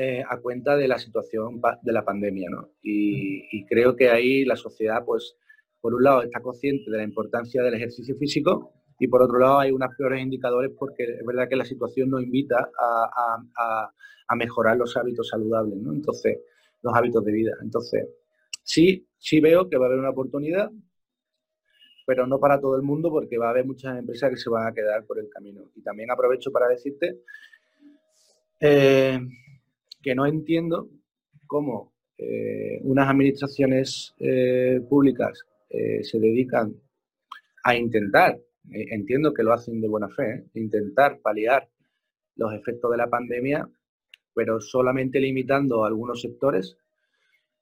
eh, 0.00 0.22
a 0.28 0.36
cuenta 0.36 0.76
de 0.76 0.86
la 0.86 0.96
situación 0.96 1.60
de 1.82 1.92
la 1.92 2.04
pandemia. 2.04 2.48
¿no? 2.50 2.68
Y, 2.82 3.66
creo 3.66 3.96
que 3.96 4.08
ahí 4.08 4.44
la 4.44 4.54
sociedad, 4.54 5.04
pues, 5.04 5.34
por 5.80 5.92
un 5.92 6.04
lado 6.04 6.22
está 6.22 6.40
consciente 6.40 6.88
de 6.88 6.98
la 6.98 7.02
importancia 7.02 7.64
del 7.64 7.74
ejercicio 7.74 8.14
físico 8.14 8.72
y 9.00 9.08
por 9.08 9.22
otro 9.22 9.40
lado 9.40 9.58
hay 9.58 9.72
unos 9.72 9.88
peores 9.98 10.22
indicadores 10.22 10.70
porque 10.78 11.02
es 11.02 11.26
verdad 11.26 11.48
que 11.48 11.56
la 11.56 11.64
situación 11.64 12.10
nos 12.10 12.22
invita 12.22 12.70
a, 12.78 14.36
mejorar 14.36 14.76
los 14.76 14.96
hábitos 14.96 15.30
saludables, 15.30 15.76
¿no? 15.80 15.92
Entonces, 15.92 16.42
los 16.80 16.94
hábitos 16.94 17.24
de 17.24 17.32
vida. 17.32 17.52
Entonces, 17.60 18.06
sí, 18.62 19.04
sí 19.18 19.40
veo 19.40 19.68
que 19.68 19.78
va 19.78 19.86
a 19.86 19.88
haber 19.88 19.98
una 19.98 20.10
oportunidad, 20.10 20.70
pero 22.06 22.24
no 22.28 22.38
para 22.38 22.60
todo 22.60 22.76
el 22.76 22.82
mundo 22.82 23.10
porque 23.10 23.36
va 23.36 23.48
a 23.48 23.50
haber 23.50 23.66
muchas 23.66 23.98
empresas 23.98 24.30
que 24.30 24.36
se 24.36 24.48
van 24.48 24.68
a 24.68 24.72
quedar 24.72 25.04
por 25.06 25.18
el 25.18 25.28
camino. 25.28 25.72
Y 25.74 25.82
también 25.82 26.08
aprovecho 26.12 26.52
para 26.52 26.68
decirte 26.68 27.22
eh, 28.60 29.18
que 30.02 30.14
no 30.14 30.26
entiendo 30.26 30.88
cómo 31.46 31.92
eh, 32.16 32.80
unas 32.82 33.08
administraciones 33.08 34.14
eh, 34.18 34.80
públicas 34.88 35.40
eh, 35.70 36.02
se 36.02 36.18
dedican 36.18 36.74
a 37.64 37.76
intentar, 37.76 38.38
entiendo 38.70 39.32
que 39.32 39.42
lo 39.42 39.52
hacen 39.52 39.80
de 39.80 39.88
buena 39.88 40.08
fe, 40.08 40.44
intentar 40.54 41.20
paliar 41.20 41.68
los 42.36 42.52
efectos 42.54 42.90
de 42.90 42.96
la 42.96 43.08
pandemia, 43.08 43.68
pero 44.34 44.60
solamente 44.60 45.20
limitando 45.20 45.84
algunos 45.84 46.20
sectores 46.20 46.76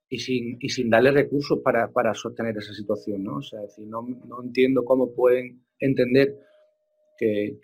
y 0.09 0.18
sin, 0.18 0.59
y 0.61 0.68
sin 0.68 0.90
darle 0.90 1.11
recursos 1.11 1.61
para, 1.61 2.14
sostener 2.14 2.57
esa 2.57 2.72
situación. 2.72 3.25
¿no? 3.25 3.37
O 3.37 3.42
sea, 3.42 3.61
decir, 3.62 3.87
no, 3.87 4.07
entiendo 4.42 4.85
cómo 4.85 5.14
pueden 5.14 5.62
entender 5.81 6.37
que, 7.18 7.59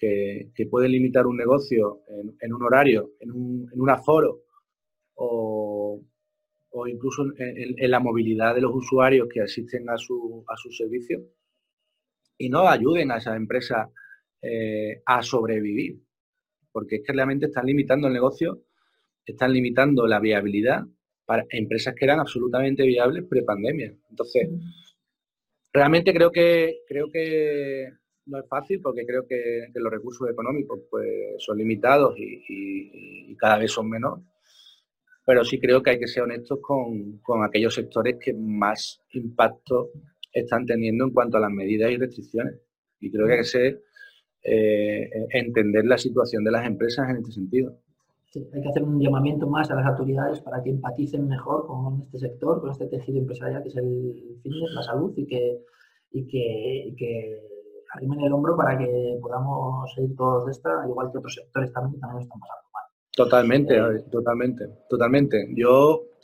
pueden 0.71 0.93
limitar 0.93 1.27
un 1.27 1.37
negocio 1.37 2.01
en, 2.41 2.53
un 2.53 2.63
horario, 2.63 3.13
en 3.21 3.31
un, 3.33 3.71
en 3.73 3.81
un 3.81 3.91
aforo 3.91 4.43
o, 5.15 6.01
incluso 6.87 7.25
en, 7.37 7.91
la 7.91 8.01
movilidad 8.01 8.55
de 8.55 8.61
los 8.61 8.75
usuarios 8.75 9.29
que 9.33 9.41
asisten 9.41 9.89
a 9.91 9.97
su, 9.97 10.45
a 10.49 10.57
su 10.57 10.71
servicio 10.71 11.23
y 12.39 12.49
no 12.49 12.69
ayuden 12.69 13.11
a 13.11 13.19
esas 13.19 13.37
empresas 13.37 13.89
eh, 14.41 15.03
a 15.07 15.23
sobrevivir, 15.23 16.01
porque 16.73 16.97
es 16.97 17.03
que 17.07 17.13
realmente 17.13 17.47
están 17.47 17.67
limitando 17.67 18.09
el 18.09 18.15
negocio, 18.15 18.65
están 19.25 19.53
limitando 19.53 20.07
la 20.07 20.19
viabilidad 20.19 20.83
para 21.25 21.45
empresas 21.51 21.95
que 21.95 22.05
eran 22.05 22.19
absolutamente 22.19 22.85
viables 22.85 23.25
pre-pandemia. 23.29 23.95
Entonces, 24.11 24.49
realmente 25.73 26.13
creo 26.13 26.33
que, 26.33 26.81
creo 26.89 27.11
que 27.11 27.93
no 28.27 28.39
es 28.41 28.49
fácil 28.49 28.81
porque 28.81 29.07
creo 29.07 29.27
que, 29.27 29.69
los 29.75 29.93
recursos 29.93 30.29
económicos 30.29 30.81
pues, 30.91 31.09
son 31.39 31.59
limitados 31.59 32.19
y, 32.19 32.43
y 32.49 33.37
cada 33.37 33.59
vez 33.59 33.71
son 33.71 33.89
menores 33.89 34.25
pero 35.33 35.45
sí 35.45 35.59
creo 35.59 35.83
que 35.83 35.89
hay 35.89 35.99
que 35.99 36.07
ser 36.07 36.25
honestos 36.25 36.59
con, 36.61 37.43
aquellos 37.43 37.75
sectores 37.75 38.19
que 38.23 38.35
más 38.35 39.01
impacto 39.15 39.89
están 40.31 40.67
teniendo 40.67 41.05
en 41.07 41.11
cuanto 41.11 41.39
a 41.39 41.41
las 41.41 41.51
medidas 41.51 41.91
y 41.91 41.97
restricciones. 41.97 42.61
Y 43.01 43.11
creo 43.11 43.27
que 43.27 43.33
hay 43.33 43.39
que 43.39 43.45
ser, 43.45 43.83
eh, 44.43 45.09
entender 45.31 45.87
la 45.87 45.97
situación 45.97 46.45
de 46.45 46.51
las 46.51 46.67
empresas 46.67 47.09
en 47.09 47.17
este 47.17 47.33
sentido. 47.33 47.75
hay 48.35 48.61
que 48.61 48.69
hacer 48.69 48.83
un 48.83 49.01
llamamiento 49.01 49.47
más 49.47 49.71
a 49.71 49.75
las 49.75 49.87
autoridades 49.87 50.43
para 50.43 50.63
que 50.63 50.69
empaticen 50.69 51.27
mejor 51.27 51.67
con 51.67 52.03
este 52.03 52.19
sector, 52.19 52.61
con 52.61 52.71
este 52.71 52.89
tejido 52.89 53.21
empresarial 53.21 53.63
que 53.63 53.71
es 53.71 53.77
el 53.77 54.39
fitness, 54.43 54.75
la 54.75 54.83
salud, 54.83 55.15
y 55.17 55.27
que, 55.27 55.61
y 56.11 56.27
que, 56.27 56.93
y 56.95 57.41
arrimen 57.95 58.21
el 58.21 58.35
hombro 58.35 58.55
para 58.55 58.77
que 58.77 59.19
podamos 59.23 59.91
seguir 59.95 60.15
todos 60.15 60.45
de 60.45 60.53
esta, 60.53 60.87
igual 60.87 61.11
que 61.11 61.17
otros 61.17 61.37
sectores 61.37 61.73
también, 61.73 61.99
también 62.01 62.23
están 62.23 62.39
pasando. 62.39 62.72
Totalmente, 63.15 63.75
totalmente, 64.11 64.65
totalmente. 64.89 65.49
Yo, 65.55 65.75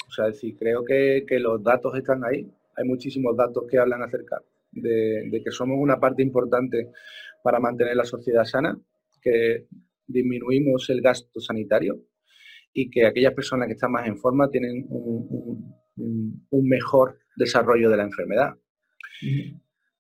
o 0.07 0.11
sea, 0.11 0.27
decir, 0.27 0.57
creo 0.59 0.85
que, 0.85 1.25
los 1.39 1.63
datos 1.63 1.95
están 1.97 2.25
ahí. 2.25 2.51
Hay 2.77 2.85
muchísimos 2.85 3.37
datos 3.37 3.65
que 3.71 3.79
hablan 3.79 4.03
acerca 4.03 4.43
de, 4.73 5.41
que 5.45 5.51
somos 5.51 5.77
una 5.79 6.01
parte 6.01 6.23
importante 6.23 6.91
para 7.43 7.61
mantener 7.61 7.97
la 7.97 8.05
sociedad 8.05 8.45
sana, 8.45 8.79
que 9.21 9.67
disminuimos 10.07 10.89
el 10.89 11.03
gasto 11.03 11.41
sanitario 11.41 12.01
y 12.73 12.89
que 12.91 13.07
aquellas 13.07 13.35
personas 13.35 13.67
que 13.67 13.75
están 13.75 13.93
más 13.93 14.07
en 14.07 14.17
forma 14.17 14.49
tienen 14.49 14.87
un, 14.89 15.77
un 15.97 16.69
mejor 16.69 17.19
desarrollo 17.37 17.91
de 17.91 17.97
la 17.99 18.05
enfermedad. 18.05 18.55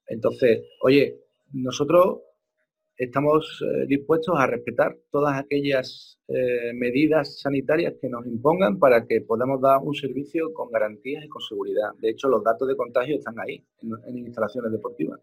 Entonces, 0.07 0.63
oye, 0.83 1.19
nosotros 1.53 2.21
estamos 2.99 3.63
eh, 3.63 3.87
dispuestos 3.87 4.35
a 4.37 4.47
respetar 4.47 4.97
todas 5.11 5.39
aquellas 5.39 6.19
eh, 6.27 6.73
medidas 6.75 7.41
sanitarias 7.41 7.95
que 8.01 8.09
nos 8.09 8.27
impongan 8.27 8.79
para 8.79 9.07
que 9.07 9.21
podamos 9.21 9.61
dar 9.61 9.79
un 9.81 9.95
servicio 9.95 10.53
con 10.53 10.71
garantías 10.71 11.25
y 11.25 11.29
con 11.29 11.41
seguridad. 11.41 11.91
De 12.01 12.11
hecho, 12.11 12.29
los 12.29 12.43
datos 12.43 12.67
de 12.67 12.77
contagio 12.77 13.17
están 13.17 13.39
ahí, 13.39 13.65
en, 14.09 14.19
instalaciones 14.19 14.73
deportivas. 14.73 15.21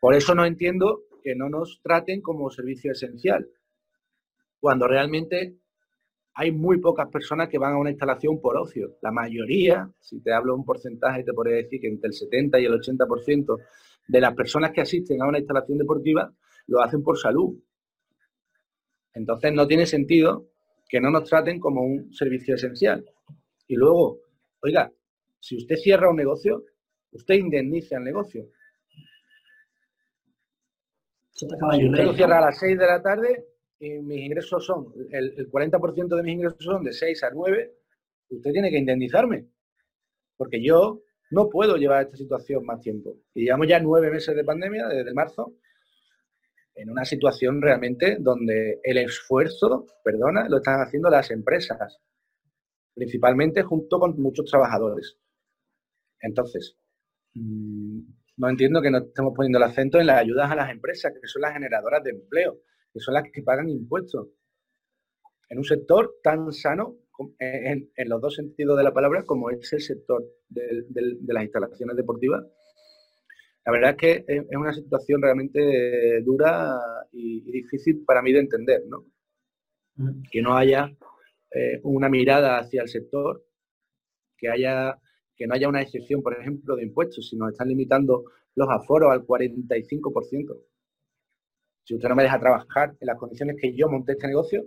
Por 0.00 0.14
eso 0.14 0.34
no 0.34 0.46
entiendo 0.46 1.02
que 1.22 1.36
no 1.36 1.50
nos 1.50 1.80
traten 1.82 2.22
como 2.22 2.50
servicio 2.50 2.92
esencial, 2.92 3.46
cuando 4.58 4.88
realmente 4.88 5.56
hay 6.34 6.50
muy 6.52 6.80
pocas 6.80 7.08
personas 7.08 7.50
que 7.50 7.58
van 7.58 7.74
a 7.74 7.78
una 7.78 7.90
instalación 7.90 8.40
por 8.40 8.56
ocio. 8.56 8.96
La 9.02 9.12
mayoría, 9.12 9.90
si 10.00 10.20
te 10.22 10.32
hablo 10.32 10.56
un 10.56 10.64
porcentaje, 10.64 11.22
te 11.22 11.34
podría 11.34 11.56
decir 11.56 11.80
que 11.80 11.88
entre 11.88 12.08
el 12.08 12.14
70 12.14 12.58
y 12.58 12.64
el 12.64 12.72
80% 12.72 13.58
de 14.08 14.20
las 14.20 14.34
personas 14.34 14.72
que 14.72 14.80
asisten 14.80 15.20
a 15.20 15.28
una 15.28 15.38
instalación 15.38 15.76
deportiva 15.76 16.32
lo 16.66 16.80
hacen 16.80 17.02
por 17.02 17.18
salud. 17.18 17.58
Entonces 19.14 19.52
no 19.52 19.66
tiene 19.66 19.86
sentido 19.86 20.48
que 20.88 21.00
no 21.00 21.10
nos 21.10 21.28
traten 21.28 21.58
como 21.58 21.82
un 21.82 22.12
servicio 22.12 22.54
esencial. 22.54 23.04
Y 23.66 23.76
luego, 23.76 24.20
oiga, 24.62 24.92
si 25.40 25.56
usted 25.56 25.76
cierra 25.76 26.10
un 26.10 26.16
negocio, 26.16 26.64
usted 27.12 27.34
indemniza 27.34 27.96
el 27.96 28.04
negocio. 28.04 28.48
Si 31.30 31.46
usted 31.46 32.04
lo 32.04 32.14
cierra 32.14 32.38
a 32.38 32.46
las 32.46 32.58
6 32.58 32.78
de 32.78 32.86
la 32.86 33.02
tarde, 33.02 33.46
y 33.80 33.90
mis 33.98 34.26
ingresos 34.26 34.64
son, 34.64 34.92
el, 35.10 35.34
el 35.36 35.50
40% 35.50 36.14
de 36.14 36.22
mis 36.22 36.34
ingresos 36.34 36.62
son 36.62 36.84
de 36.84 36.92
6 36.92 37.24
a 37.24 37.30
9, 37.30 37.74
usted 38.28 38.52
tiene 38.52 38.70
que 38.70 38.78
indemnizarme. 38.78 39.46
Porque 40.36 40.62
yo 40.62 41.02
no 41.30 41.48
puedo 41.48 41.76
llevar 41.76 42.04
esta 42.04 42.16
situación 42.16 42.64
más 42.64 42.80
tiempo. 42.80 43.16
Y 43.34 43.44
llevamos 43.44 43.66
ya 43.66 43.80
nueve 43.80 44.10
meses 44.10 44.36
de 44.36 44.44
pandemia, 44.44 44.86
desde 44.86 45.14
marzo, 45.14 45.54
en 46.74 46.90
una 46.90 47.04
situación 47.04 47.60
realmente 47.60 48.16
donde 48.20 48.80
el 48.82 48.98
esfuerzo, 48.98 49.86
perdona, 50.04 50.48
lo 50.48 50.58
están 50.58 50.80
haciendo 50.80 51.10
las 51.10 51.30
empresas, 51.30 52.00
principalmente 52.94 53.62
junto 53.62 53.98
con 53.98 54.20
muchos 54.20 54.50
trabajadores. 54.50 55.18
Entonces, 56.20 56.76
mm, 57.34 58.00
no 58.36 58.48
entiendo 58.48 58.80
que 58.80 58.90
no 58.90 58.98
estemos 58.98 59.34
poniendo 59.34 59.58
el 59.58 59.64
acento 59.64 60.00
en 60.00 60.06
las 60.06 60.20
ayudas 60.20 60.50
a 60.50 60.56
las 60.56 60.70
empresas, 60.70 61.12
que 61.20 61.26
son 61.26 61.42
las 61.42 61.52
generadoras 61.52 62.02
de 62.02 62.10
empleo, 62.10 62.60
que 62.92 63.00
son 63.00 63.14
las 63.14 63.24
que 63.32 63.42
pagan 63.42 63.68
impuestos. 63.68 64.28
En 65.48 65.58
un 65.58 65.64
sector 65.64 66.14
tan 66.22 66.50
sano, 66.52 66.96
en, 67.38 67.90
los 68.08 68.20
dos 68.20 68.34
sentidos 68.34 68.76
de 68.78 68.84
la 68.84 68.92
palabra, 68.92 69.24
como 69.24 69.50
es 69.50 69.72
el 69.72 69.80
sector 69.80 70.24
de, 70.48 70.86
las 71.26 71.42
instalaciones 71.44 71.96
deportivas, 71.96 72.44
la 73.64 73.72
verdad 73.72 73.90
es 73.90 73.96
que 73.96 74.24
es 74.26 74.56
una 74.56 74.72
situación 74.72 75.22
realmente 75.22 76.20
dura 76.22 76.78
y, 77.12 77.40
difícil 77.50 78.04
para 78.04 78.22
mí 78.22 78.32
de 78.32 78.40
entender, 78.40 78.82
¿no? 78.88 79.04
Que 80.30 80.42
no 80.42 80.56
haya 80.56 80.92
eh, 81.50 81.80
una 81.84 82.08
mirada 82.08 82.58
hacia 82.58 82.82
el 82.82 82.88
sector, 82.88 83.44
que 84.36 84.48
haya 84.48 84.98
que 85.36 85.46
no 85.46 85.54
haya 85.54 85.68
una 85.68 85.82
excepción, 85.82 86.22
por 86.22 86.38
ejemplo, 86.38 86.76
de 86.76 86.84
impuestos, 86.84 87.28
sino 87.28 87.48
están 87.48 87.68
limitando 87.68 88.24
los 88.54 88.68
aforos 88.68 89.10
al 89.10 89.26
45%. 89.26 90.56
Si 91.84 91.94
usted 91.94 92.08
no 92.08 92.14
me 92.14 92.22
deja 92.22 92.38
trabajar 92.38 92.94
en 93.00 93.06
las 93.06 93.18
condiciones 93.18 93.56
que 93.60 93.74
yo 93.74 93.88
monté 93.88 94.12
este 94.12 94.28
negocio, 94.28 94.64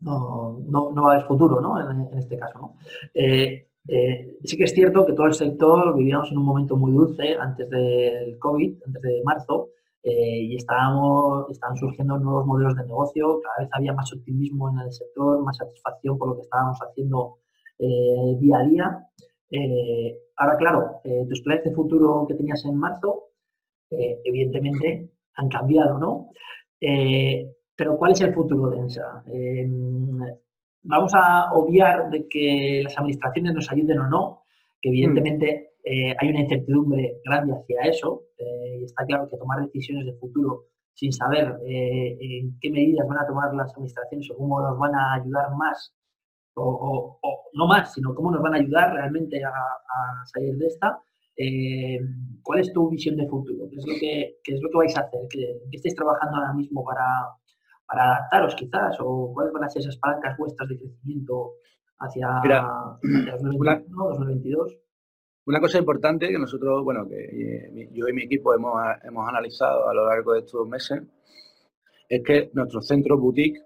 no, 0.00 0.60
no, 0.68 0.92
no 0.92 1.02
va 1.02 1.12
a 1.12 1.14
haber 1.16 1.26
futuro, 1.26 1.60
¿no? 1.60 1.80
En, 1.90 2.18
este 2.18 2.38
caso, 2.38 2.58
¿no? 2.58 2.76
Eh, 3.14 3.68
eh, 3.88 4.36
sí 4.44 4.56
que 4.56 4.64
es 4.64 4.72
cierto 4.72 5.06
que 5.06 5.12
todo 5.12 5.26
el 5.26 5.34
sector 5.34 5.96
vivíamos 5.96 6.30
en 6.30 6.38
un 6.38 6.44
momento 6.44 6.76
muy 6.76 6.92
dulce 6.92 7.34
antes 7.34 7.68
del 7.70 8.38
COVID, 8.38 8.82
antes 8.86 9.02
de 9.02 9.22
marzo, 9.24 9.70
eh, 10.02 10.40
y 10.40 10.56
estábamos, 10.56 11.50
estaban 11.50 11.76
surgiendo 11.76 12.18
nuevos 12.18 12.46
modelos 12.46 12.76
de 12.76 12.84
negocio, 12.84 13.40
cada 13.40 13.64
vez 13.64 13.68
había 13.72 13.92
más 13.92 14.12
optimismo 14.12 14.70
en 14.70 14.80
el 14.80 14.92
sector, 14.92 15.42
más 15.42 15.56
satisfacción 15.56 16.18
por 16.18 16.28
lo 16.28 16.36
que 16.36 16.42
estábamos 16.42 16.78
haciendo 16.78 17.38
día 17.78 18.58
a 18.58 18.62
día. 18.62 19.06
ahora, 20.36 20.56
claro, 20.56 21.00
tus 21.28 21.42
planes 21.42 21.64
de 21.64 21.74
futuro 21.74 22.24
que 22.26 22.34
tenías 22.34 22.64
en 22.64 22.76
marzo, 22.76 23.24
evidentemente 23.90 25.10
han 25.34 25.48
cambiado, 25.48 25.98
¿no? 25.98 26.30
Pero 26.80 27.98
¿cuál 27.98 28.12
es 28.12 28.20
el 28.22 28.32
futuro 28.32 28.70
de 28.70 28.78
ENSA? 28.78 29.24
Vamos 30.88 31.12
a 31.14 31.52
obviar 31.52 32.10
de 32.10 32.28
que 32.28 32.82
las 32.84 32.96
administraciones 32.96 33.54
nos 33.54 33.70
ayuden 33.72 33.98
o 33.98 34.08
no, 34.08 34.42
que 34.80 34.88
evidentemente 34.90 35.72
eh, 35.82 36.14
hay 36.18 36.28
una 36.28 36.40
incertidumbre 36.40 37.20
grande 37.24 37.54
hacia 37.54 37.80
eso 37.82 38.24
eh, 38.38 38.82
está 38.84 39.04
claro 39.04 39.28
que 39.28 39.36
tomar 39.36 39.64
decisiones 39.64 40.06
de 40.06 40.14
futuro 40.14 40.64
sin 40.94 41.12
saber 41.12 41.58
eh, 41.66 42.16
en 42.20 42.58
qué 42.60 42.70
medidas 42.70 43.06
van 43.06 43.18
a 43.18 43.26
tomar 43.26 43.52
las 43.54 43.72
administraciones 43.72 44.30
o 44.30 44.36
cómo 44.36 44.60
nos 44.60 44.78
van 44.78 44.94
a 44.94 45.14
ayudar 45.14 45.54
más, 45.56 45.94
o, 46.54 47.18
no 47.52 47.66
más, 47.66 47.92
sino 47.92 48.14
cómo 48.14 48.30
nos 48.30 48.42
van 48.42 48.54
a 48.54 48.58
ayudar 48.58 48.94
realmente 48.94 49.42
a, 49.44 49.52
salir 50.24 50.56
de 50.56 50.66
esta. 50.66 50.98
¿Cuál 52.42 52.60
es 52.60 52.72
tu 52.72 52.88
visión 52.88 53.16
de 53.16 53.28
futuro? 53.28 53.68
¿Qué 53.68 53.76
es 53.76 53.86
lo 53.86 53.94
que, 54.00 54.38
es 54.44 54.60
lo 54.62 54.70
que 54.70 54.78
vais 54.78 54.96
a 54.96 55.00
hacer? 55.00 55.20
¿Qué, 55.28 55.60
¿Qué 55.70 55.76
estáis 55.76 55.94
trabajando 55.94 56.36
ahora 56.36 56.54
mismo 56.54 56.82
para, 56.82 57.04
para 57.86 58.16
adaptaros 58.16 58.54
quizás? 58.54 58.96
¿O 59.00 59.32
cuáles 59.32 59.52
van 59.52 59.64
a 59.64 59.68
ser 59.68 59.80
esas 59.80 59.96
palancas 59.96 60.36
vuestras 60.36 60.68
de 60.68 60.78
crecimiento 60.78 61.54
hacia, 61.98 62.28
2022? 63.02 64.76
Una 65.46 65.60
cosa 65.60 65.78
importante 65.78 66.28
que 66.28 66.38
nosotros, 66.38 66.82
bueno, 66.82 67.08
que 67.08 67.14
eh, 67.16 67.88
yo 67.92 68.08
y 68.08 68.12
mi 68.12 68.24
equipo 68.24 68.52
hemos, 68.52 68.74
hemos 69.04 69.28
analizado 69.28 69.88
a 69.88 69.94
lo 69.94 70.08
largo 70.08 70.32
de 70.32 70.40
estos 70.40 70.66
meses, 70.68 71.02
es 72.08 72.22
que 72.24 72.50
nuestros 72.52 72.86
centros 72.86 73.20
boutique 73.20 73.60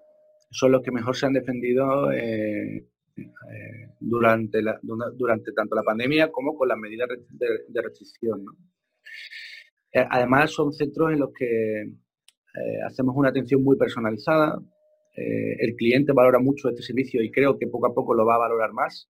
son 0.51 0.73
los 0.73 0.83
que 0.83 0.91
mejor 0.91 1.17
se 1.17 1.27
han 1.27 1.33
defendido 1.33 2.13
eh, 2.13 2.87
eh, 3.17 3.89
durante, 3.99 4.61
la, 4.61 4.79
durante 4.83 5.53
tanto 5.53 5.75
la 5.75 5.83
pandemia 5.83 6.31
como 6.31 6.55
con 6.55 6.69
las 6.69 6.77
medidas 6.77 7.09
de, 7.31 7.83
restricción. 7.83 8.45
además, 9.95 10.51
son 10.51 10.73
centros 10.73 11.13
en 11.13 11.21
los 11.21 11.31
que 11.33 11.95
eh, 12.55 12.83
hacemos 12.87 13.15
una 13.17 13.29
atención 13.29 13.63
muy 13.63 13.77
personalizada. 13.77 14.61
Eh, 15.17 15.57
el 15.59 15.75
cliente 15.77 16.13
valora 16.13 16.39
mucho 16.39 16.69
este 16.69 16.83
servicio 16.83 17.23
y 17.23 17.31
creo 17.31 17.59
que 17.59 17.67
poco 17.67 17.87
a 17.87 17.95
poco 17.95 18.15
lo 18.15 18.25
va 18.25 18.37
a 18.37 18.39
valorar 18.39 18.73
más, 18.73 19.09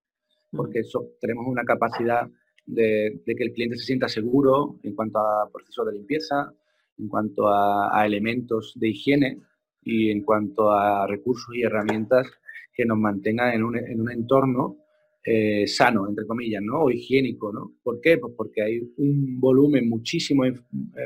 porque 0.51 0.83
tenemos 1.21 1.47
una 1.47 1.65
capacidad 1.65 2.29
de, 2.67 3.23
que 3.25 3.45
el 3.45 3.53
cliente 3.53 3.77
se 3.77 3.85
sienta 3.85 4.09
seguro 4.09 4.79
en 4.83 4.95
cuanto 4.95 5.19
a 5.19 5.51
procesos 5.53 5.87
de 5.87 5.93
limpieza, 5.93 6.53
en 6.99 7.09
cuanto 7.09 7.49
a, 7.49 8.05
elementos 8.05 8.73
de 8.77 8.89
higiene 8.89 9.39
y 9.83 10.11
en 10.11 10.23
cuanto 10.23 10.71
a 10.71 11.07
recursos 11.07 11.55
y 11.55 11.63
herramientas 11.63 12.29
que 12.75 12.85
nos 12.85 12.99
mantengan 12.99 13.55
en 13.55 13.63
un, 13.63 13.77
en 13.77 14.01
un 14.01 14.11
entorno 14.11 14.77
eh, 15.23 15.67
sano, 15.67 16.09
entre 16.09 16.27
comillas, 16.27 16.63
¿no? 16.63 16.85
O 16.85 16.91
higiénico, 16.91 17.53
¿no? 17.53 17.75
¿Por 17.83 18.01
qué? 18.01 18.17
Pues 18.19 18.33
porque 18.37 18.63
hay 18.63 18.79
un 18.97 19.39
volumen 19.39 19.89
muchísimo, 19.89 20.47
eh, 20.47 20.55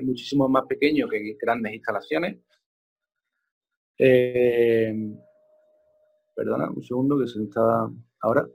muchísimo 0.03 0.48
más 0.48 0.66
pequeño 0.66 1.09
que 1.09 1.37
grandes 1.40 1.74
instalaciones. 1.74 2.38
Eh, 3.98 4.94
perdona, 6.35 6.70
un 6.70 6.83
segundo 6.83 7.18
que 7.18 7.27
se 7.27 7.42
está 7.42 7.90
ahora. 8.20 8.46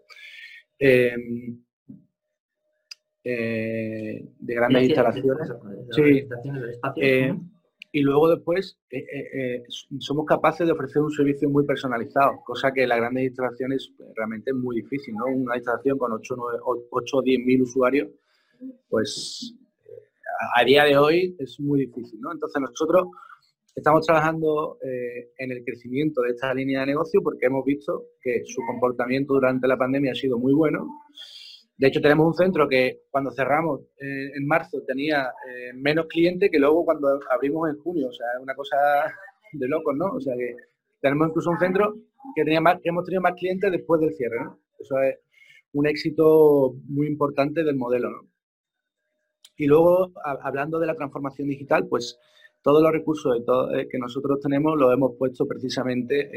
de 3.22 4.26
grandes 4.40 4.84
instalaciones. 4.84 5.52
Sí, 5.92 6.26
y 7.92 8.02
luego 8.02 8.30
después 8.30 8.78
eh, 8.92 9.00
eh, 9.00 9.30
eh, 9.34 9.64
somos 10.00 10.26
capaces 10.26 10.68
de 10.68 10.74
ofrecer 10.74 11.02
un 11.02 11.12
servicio 11.12 11.50
muy 11.50 11.66
personalizado, 11.66 12.42
cosa 12.46 12.72
que 12.72 12.84
en 12.84 12.90
las 12.90 13.00
grandes 13.00 13.26
instalaciones 13.26 13.92
realmente 14.16 14.52
es 14.52 14.58
muy 14.58 14.82
difícil, 14.82 15.16
¿no? 15.16 15.26
Una 15.26 15.56
instalación 15.56 15.98
con 15.98 16.12
8, 16.12 16.36
9, 16.38 16.60
8 16.92 17.18
o 17.18 17.22
10 17.22 17.46
mil 17.46 17.62
usuarios, 17.64 18.10
pues 18.88 19.56
a 20.56 20.64
día 20.64 20.84
de 20.84 20.98
hoy 20.98 21.36
es 21.40 21.60
muy 21.60 21.80
difícil, 21.88 22.20
¿no? 22.22 22.32
Entonces 22.32 22.62
nosotros 22.62 23.08
estamos 23.76 24.06
trabajando 24.06 24.78
en 24.82 25.52
el 25.52 25.64
crecimiento 25.64 26.22
de 26.22 26.32
esta 26.32 26.54
línea 26.54 26.82
de 26.82 26.88
negocio 26.88 27.22
porque 27.24 27.46
hemos 27.46 27.66
visto 27.66 28.08
que 28.22 28.44
su 28.46 28.62
comportamiento 28.68 29.34
durante 29.34 29.68
la 29.68 29.78
pandemia 29.78 30.12
ha 30.12 30.16
sido 30.16 30.38
muy 30.38 30.54
bueno 30.54 30.88
de 31.80 31.88
hecho, 31.88 32.02
tenemos 32.02 32.28
un 32.28 32.34
centro 32.34 32.68
que 32.68 33.04
cuando 33.10 33.32
cerramos 33.32 33.80
eh, 34.02 34.32
en 34.36 34.46
marzo 34.46 34.82
tenía 34.86 35.32
eh, 35.48 35.72
menos 35.74 36.08
clientes 36.08 36.52
que 36.52 36.60
luego 36.60 36.84
cuando 36.84 37.08
abrimos 37.32 37.70
en 37.70 37.78
junio. 37.78 38.10
O 38.10 38.12
sea, 38.12 38.28
es 38.36 38.44
una 38.44 38.54
cosa 38.54 38.76
de 39.54 39.66
locos, 39.66 39.96
¿no? 39.96 40.08
O 40.08 40.20
sea, 40.20 40.36
que 40.36 40.58
tenemos 41.00 41.30
incluso 41.30 41.50
un 41.50 41.58
centro 41.58 41.96
que, 42.36 42.44
tenía 42.44 42.60
más, 42.60 42.82
que 42.82 42.90
hemos 42.90 43.06
tenido 43.06 43.22
más 43.22 43.36
clientes 43.36 43.72
después 43.72 44.02
del 44.02 44.14
cierre, 44.14 44.44
¿no? 44.44 44.60
Eso 44.78 45.00
es 45.00 45.20
un 45.72 45.88
éxito 45.88 46.76
muy 46.90 47.08
importante 47.08 47.64
del 47.64 47.78
modelo. 47.78 48.10
Y 49.56 49.66
luego, 49.66 50.12
hablando 50.26 50.80
de 50.80 50.88
la 50.88 50.96
transformación 50.96 51.48
digital, 51.48 51.88
pues 51.88 52.20
todos 52.62 52.84
los 52.84 52.92
recursos 52.92 53.38
eh, 53.38 53.88
que 53.90 53.98
nosotros 54.00 54.42
tenemos 54.42 54.78
los 54.78 54.94
hemos 54.94 55.16
puesto 55.18 55.48
precisamente 55.48 56.30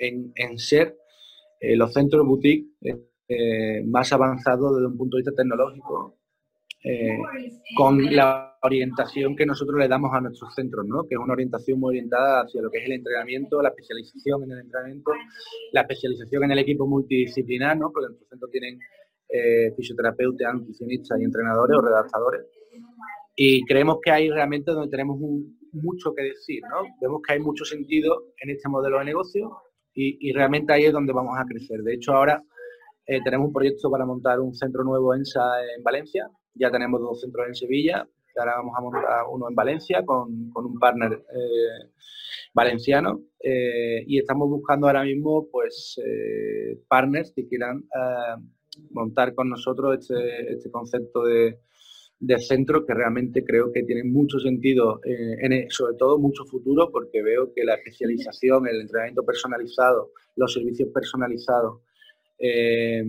en, 0.00 0.58
ser 0.58 0.98
los 1.60 1.92
centros 1.92 2.26
boutique 2.26 2.66
eh, 3.32 3.82
más 3.86 4.12
avanzado 4.12 4.74
desde 4.74 4.88
un 4.88 4.96
punto 4.98 5.16
de 5.16 5.22
vista 5.22 5.34
tecnológico, 5.34 6.18
eh, 6.84 7.16
con 7.76 8.14
la 8.14 8.58
orientación 8.62 9.36
que 9.36 9.46
nosotros 9.46 9.78
le 9.78 9.88
damos 9.88 10.12
a 10.12 10.20
nuestros 10.20 10.54
centros, 10.54 10.84
¿no? 10.86 11.04
que 11.04 11.14
es 11.14 11.20
una 11.20 11.32
orientación 11.32 11.78
muy 11.80 11.90
orientada 11.90 12.42
hacia 12.42 12.60
lo 12.60 12.70
que 12.70 12.78
es 12.78 12.86
el 12.86 12.92
entrenamiento, 12.92 13.62
la 13.62 13.70
especialización 13.70 14.42
en 14.44 14.52
el 14.52 14.58
entrenamiento, 14.58 15.12
la 15.72 15.82
especialización 15.82 16.44
en 16.44 16.50
el 16.50 16.58
equipo 16.58 16.86
multidisciplinar, 16.86 17.78
¿no? 17.78 17.90
porque 17.92 18.08
nuestros 18.08 18.28
centros 18.28 18.50
tienen 18.50 18.78
eh, 19.28 19.72
fisioterapeutas, 19.76 20.54
nutricionistas 20.54 21.20
y 21.20 21.24
entrenadores 21.24 21.76
o 21.78 21.80
redactadores. 21.80 22.42
Y 23.34 23.64
creemos 23.64 23.98
que 24.02 24.10
hay 24.10 24.28
realmente 24.28 24.72
donde 24.72 24.90
tenemos 24.90 25.18
mucho 25.72 26.12
que 26.14 26.22
decir, 26.22 26.62
¿no? 26.68 26.82
Vemos 27.00 27.22
que 27.26 27.32
hay 27.32 27.40
mucho 27.40 27.64
sentido 27.64 28.26
en 28.42 28.50
este 28.50 28.68
modelo 28.68 28.98
de 28.98 29.06
negocio 29.06 29.56
y, 29.94 30.28
y 30.28 30.32
realmente 30.32 30.74
ahí 30.74 30.84
es 30.84 30.92
donde 30.92 31.14
vamos 31.14 31.38
a 31.38 31.46
crecer. 31.46 31.80
De 31.80 31.94
hecho, 31.94 32.12
ahora 32.12 32.42
eh, 33.06 33.20
tenemos 33.24 33.48
un 33.48 33.52
proyecto 33.52 33.90
para 33.90 34.06
montar 34.06 34.40
un 34.40 34.54
centro 34.54 34.84
nuevo 34.84 35.14
en 35.14 35.24
Valencia. 35.82 36.30
Ya 36.54 36.70
tenemos 36.70 37.00
dos 37.00 37.20
centros 37.20 37.46
en 37.48 37.54
Sevilla. 37.54 38.08
Ahora 38.36 38.54
vamos 38.56 38.74
a 38.76 38.80
montar 38.80 39.24
uno 39.30 39.48
en 39.48 39.54
Valencia 39.54 40.04
con, 40.04 40.52
un 40.54 40.78
partner 40.78 41.12
eh, 41.12 41.90
valenciano. 42.54 43.22
Eh, 43.40 44.04
y 44.06 44.18
estamos 44.18 44.48
buscando 44.48 44.86
ahora 44.86 45.02
mismo 45.02 45.48
pues 45.50 46.00
partners 46.88 47.32
que 47.34 47.46
quieran 47.46 47.84
montar 48.90 49.34
con 49.34 49.50
nosotros 49.50 49.98
este, 49.98 50.52
este 50.52 50.70
concepto 50.70 51.24
de, 51.24 51.58
centros 52.38 52.84
que 52.86 52.94
realmente 52.94 53.44
creo 53.44 53.72
que 53.72 53.82
tienen 53.82 54.12
mucho 54.12 54.38
sentido, 54.38 55.00
en, 55.04 55.68
sobre 55.70 55.96
todo 55.96 56.18
mucho 56.18 56.44
futuro, 56.44 56.88
porque 56.90 57.20
veo 57.20 57.52
que 57.52 57.64
la 57.64 57.74
especialización, 57.74 58.68
el 58.68 58.82
entrenamiento 58.82 59.24
personalizado, 59.24 60.12
los 60.36 60.52
servicios 60.52 60.88
personalizados, 60.94 61.80
eh, 62.42 63.04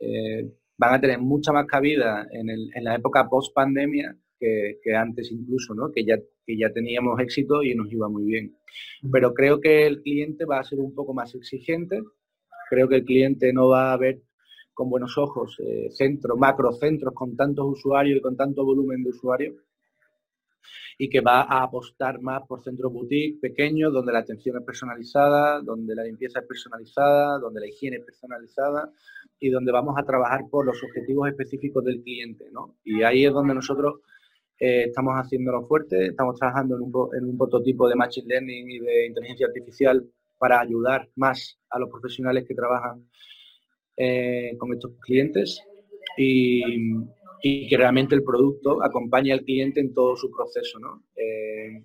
eh, 0.00 0.52
van 0.78 0.94
a 0.94 1.00
tener 1.00 1.18
mucha 1.18 1.52
más 1.52 1.66
cabida 1.66 2.26
en, 2.30 2.46
la 2.84 2.94
época 2.94 3.28
post-pandemia 3.28 4.16
que, 4.38 4.94
antes 4.94 5.32
incluso, 5.32 5.74
¿no? 5.74 5.90
que, 5.90 6.04
ya, 6.04 6.16
que 6.46 6.56
ya 6.56 6.70
teníamos 6.70 7.18
éxito 7.20 7.62
y 7.62 7.74
nos 7.74 7.90
iba 7.90 8.08
muy 8.08 8.24
bien. 8.24 8.56
Pero 9.10 9.34
creo 9.34 9.60
que 9.60 9.86
el 9.86 10.02
cliente 10.02 10.44
va 10.44 10.60
a 10.60 10.64
ser 10.64 10.78
un 10.78 10.94
poco 10.94 11.12
más 11.12 11.34
exigente, 11.34 12.02
creo 12.70 12.88
que 12.88 12.96
el 12.96 13.04
cliente 13.04 13.52
no 13.52 13.68
va 13.68 13.92
a 13.92 13.96
ver 13.96 14.22
con 14.74 14.90
buenos 14.90 15.16
ojos 15.18 15.56
eh, 15.58 15.88
centros, 15.90 16.38
macrocentros 16.38 17.14
con 17.14 17.34
tantos 17.34 17.66
usuarios 17.66 18.18
y 18.18 18.20
con 18.20 18.36
tanto 18.36 18.64
volumen 18.64 19.02
de 19.02 19.10
usuarios 19.10 19.54
y 20.98 21.08
que 21.08 21.20
va 21.20 21.42
a 21.42 21.62
apostar 21.62 22.20
más 22.20 22.42
por 22.46 22.62
centros 22.62 22.92
boutique 22.92 23.40
pequeños, 23.40 23.92
donde 23.92 24.12
la 24.12 24.20
atención 24.20 24.56
es 24.58 24.64
personalizada, 24.64 25.60
donde 25.60 25.94
la 25.94 26.04
limpieza 26.04 26.40
es 26.40 26.46
personalizada, 26.46 27.38
donde 27.38 27.60
la 27.60 27.66
higiene 27.68 27.96
es 27.96 28.04
personalizada 28.04 28.90
y 29.38 29.50
donde 29.50 29.72
vamos 29.72 29.94
a 29.98 30.04
trabajar 30.04 30.42
por 30.50 30.64
los 30.64 30.82
objetivos 30.82 31.28
específicos 31.28 31.84
del 31.84 32.02
cliente. 32.02 32.46
Y 32.84 33.02
ahí 33.02 33.26
es 33.26 33.32
donde 33.32 33.54
nosotros 33.54 34.00
eh, 34.58 34.84
estamos 34.86 35.14
haciéndolo 35.14 35.66
fuerte, 35.66 36.06
estamos 36.06 36.38
trabajando 36.38 36.76
en 36.76 36.82
un, 36.82 36.92
en 37.16 37.24
un 37.24 37.36
prototipo 37.36 37.88
de 37.88 37.94
Machine 37.94 38.26
Learning 38.28 38.70
y 38.70 38.78
de 38.78 39.06
inteligencia 39.06 39.46
artificial 39.46 40.04
para 40.38 40.60
ayudar 40.60 41.08
más 41.16 41.58
a 41.70 41.78
los 41.78 41.90
profesionales 41.90 42.44
que 42.46 42.54
trabajan 42.54 43.06
eh, 43.96 44.54
con 44.58 44.72
estos 44.72 44.92
clientes 45.00 45.62
y, 46.16 46.62
que 47.42 47.76
realmente 47.76 48.14
el 48.14 48.24
producto 48.24 48.82
acompañe 48.82 49.32
al 49.32 49.42
cliente 49.42 49.80
en 49.80 49.92
todo 49.94 50.16
su 50.16 50.30
proceso. 50.30 50.78
¿no? 50.78 51.04
Eh, 51.16 51.84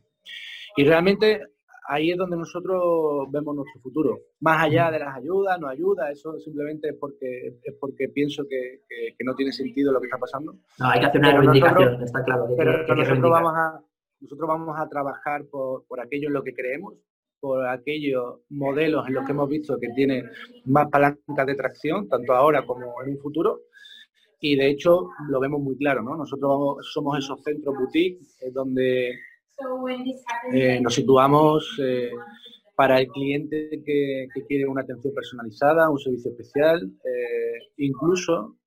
y 0.78 0.84
realmente 0.84 1.42
ahí 1.88 2.12
es 2.12 2.18
donde 2.18 2.38
nosotros 2.38 3.28
vemos 3.32 3.56
nuestro 3.56 3.82
futuro. 3.82 4.20
Más 4.40 4.64
allá 4.64 4.92
de 4.92 5.00
las 5.00 5.16
ayudas, 5.16 5.60
no 5.60 5.68
ayuda, 5.68 6.12
eso 6.12 6.40
simplemente 6.40 6.90
es 6.90 6.96
porque, 7.00 7.60
es 7.64 7.76
porque 7.80 8.10
pienso 8.10 8.46
que, 8.48 8.82
no 9.24 9.36
tiene 9.36 9.52
sentido 9.52 9.92
lo 9.92 10.00
que 10.00 10.08
está 10.08 10.18
pasando. 10.18 10.54
No, 10.80 10.90
hay 10.90 11.00
que 11.00 11.06
hacer 11.08 11.20
una 11.20 11.38
reivindicación, 11.38 12.04
está 12.04 12.24
claro. 12.24 12.48
pero 12.58 12.96
nosotros, 12.96 13.32
vamos 13.32 13.54
a, 13.56 13.82
nosotros 14.20 14.48
vamos 14.48 14.80
a 14.80 14.88
trabajar 14.90 15.46
por, 15.46 15.86
por 15.86 16.00
aquello 16.00 16.28
en 16.28 16.34
lo 16.34 16.44
que 16.44 16.54
creemos 16.54 16.96
por 17.42 17.68
aquellos 17.68 18.42
modelos 18.50 19.08
en 19.08 19.16
los 19.16 19.26
que 19.26 19.32
hemos 19.32 19.50
visto 19.50 19.80
que 19.80 19.90
tiene 19.90 20.24
más 20.66 20.88
palancas 20.90 21.48
de 21.48 21.56
tracción, 21.56 22.08
tanto 22.08 22.34
ahora 22.34 22.66
como 22.66 23.02
en 23.04 23.14
un 23.14 23.18
futuro. 23.18 23.62
Y 24.42 24.56
de 24.56 24.70
hecho 24.70 25.10
lo 25.30 25.40
vemos 25.40 25.62
muy 25.62 25.78
claro, 25.78 26.02
¿no? 26.02 26.18
Nosotros 26.18 26.78
somos 26.92 27.20
esos 27.20 27.42
centros 27.44 27.76
boutique 27.78 28.20
eh, 28.42 28.50
donde 28.52 29.12
eh, 30.52 30.82
nos 30.82 30.96
situamos 30.96 31.80
eh, 31.80 32.10
para 32.76 33.00
el 33.00 33.08
cliente 33.08 33.70
que, 33.86 34.28
quiere 34.48 34.66
una 34.66 34.82
atención 34.82 35.14
personalizada, 35.14 35.90
un 35.90 36.00
servicio 36.00 36.32
especial, 36.32 36.92
incluso 37.78 38.58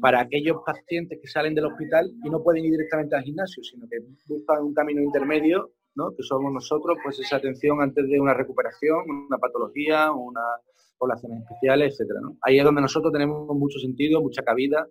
para 0.00 0.20
aquellos 0.20 0.56
pacientes 0.66 1.20
que 1.22 1.28
salen 1.28 1.54
del 1.54 1.66
hospital 1.66 2.10
y 2.24 2.28
no 2.28 2.42
pueden 2.42 2.64
ir 2.64 2.72
directamente 2.72 3.14
al 3.14 3.22
gimnasio, 3.22 3.62
sino 3.62 3.86
que 3.88 3.98
buscan 4.26 4.64
un 4.64 4.74
camino 4.74 5.00
intermedio 5.00 5.70
que 6.16 6.22
somos 6.22 6.52
nosotros, 6.52 6.96
pues 7.02 7.18
esa 7.18 7.36
atención 7.36 7.80
antes 7.80 8.08
de 8.08 8.20
una 8.20 8.32
recuperación, 8.32 8.98
una 9.26 9.38
patología, 9.38 10.12
unas 10.12 10.60
poblaciones 10.98 11.42
especiales, 11.42 11.98
etc. 11.98 12.10
Ahí 12.42 12.58
es 12.58 12.64
donde 12.64 12.82
nosotros 12.82 13.12
tenemos 13.12 13.48
mucho 13.56 13.78
sentido, 13.78 14.20
mucha 14.20 14.42
cabida 14.42 14.86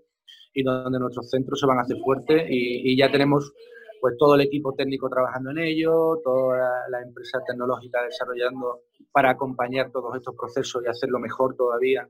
y 0.53 0.63
donde 0.63 0.99
nuestros 0.99 1.29
centros 1.29 1.59
se 1.59 1.67
van 1.67 1.79
a 1.79 1.81
hacer 1.81 1.97
fuertes 2.03 2.47
y, 2.49 2.97
ya 2.97 3.11
tenemos 3.11 3.53
pues 3.99 4.15
todo 4.17 4.35
el 4.35 4.41
equipo 4.41 4.73
técnico 4.73 5.09
trabajando 5.09 5.51
en 5.51 5.59
ello, 5.59 6.19
toda 6.23 6.87
la, 6.89 7.01
empresa 7.01 7.39
tecnológica 7.45 8.03
desarrollando 8.03 8.81
para 9.11 9.31
acompañar 9.31 9.91
todos 9.91 10.15
estos 10.15 10.35
procesos 10.35 10.83
y 10.83 10.87
hacerlo 10.87 11.19
mejor 11.19 11.55
todavía, 11.55 12.07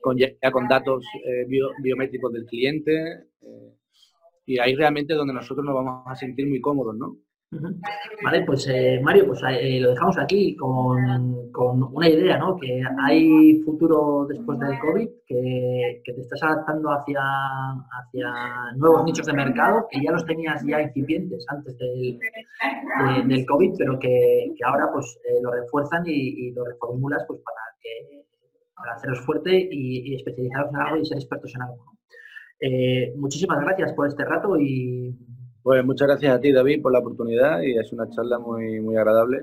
con, 0.00 0.16
ya, 0.16 0.30
con 0.50 0.66
datos 0.66 1.04
eh, 1.24 1.46
biométricos 1.82 2.32
del 2.32 2.46
cliente. 2.46 3.28
Eh, 3.42 3.76
y 4.46 4.58
ahí 4.58 4.74
realmente 4.74 5.14
donde 5.14 5.34
nosotros 5.34 5.64
nos 5.64 5.74
vamos 5.74 6.04
a 6.06 6.14
sentir 6.14 6.46
muy 6.46 6.60
cómodos, 6.60 6.96
¿no? 6.96 7.16
Vale, 7.50 8.42
pues 8.44 8.66
eh, 8.68 9.00
Mario, 9.02 9.28
pues 9.28 9.40
eh, 9.48 9.78
lo 9.80 9.90
dejamos 9.90 10.18
aquí 10.18 10.56
con, 10.56 11.46
una 11.94 12.08
idea, 12.08 12.38
¿no? 12.38 12.56
Que 12.56 12.82
hay 13.04 13.62
futuro 13.62 14.26
después 14.28 14.58
del 14.58 14.78
COVID, 14.80 15.08
que, 15.26 16.02
te 16.04 16.20
estás 16.20 16.42
adaptando 16.42 16.90
hacia, 16.90 17.20
hacia 17.20 18.32
nuevos 18.76 19.04
nichos 19.04 19.26
de 19.26 19.32
mercado, 19.32 19.86
que 19.90 20.02
ya 20.02 20.10
los 20.10 20.26
tenías 20.26 20.62
ya 20.66 20.82
incipientes 20.82 21.46
antes 21.48 21.78
del, 21.78 22.18
del 23.28 23.46
COVID, 23.46 23.74
pero 23.78 23.98
que, 23.98 24.52
ahora 24.64 24.90
pues 24.92 25.18
eh, 25.24 25.40
lo 25.40 25.52
refuerzan 25.52 26.02
y, 26.06 26.50
lo 26.50 26.64
reformulas 26.64 27.24
pues 27.28 27.40
para, 27.40 27.60
que, 27.80 28.24
para 28.74 28.94
haceros 28.94 29.20
fuerte 29.20 29.56
y, 29.56 30.12
y, 30.12 30.16
especializaros 30.16 30.70
en 30.70 30.76
algo 30.80 30.96
y 30.96 31.06
ser 31.06 31.18
expertos 31.18 31.54
en 31.54 31.62
algo. 31.62 33.16
muchísimas 33.16 33.60
gracias 33.60 33.92
por 33.92 34.08
este 34.08 34.24
rato 34.24 34.58
y 34.58 35.16
pues 35.66 35.84
muchas 35.84 36.06
gracias 36.06 36.32
a 36.32 36.40
ti, 36.40 36.52
David, 36.52 36.80
por 36.80 36.92
la 36.92 37.00
oportunidad 37.00 37.60
y 37.60 37.76
es 37.76 37.92
una 37.92 38.08
charla 38.10 38.38
muy, 38.38 38.80
muy 38.80 38.96
agradable. 38.96 39.38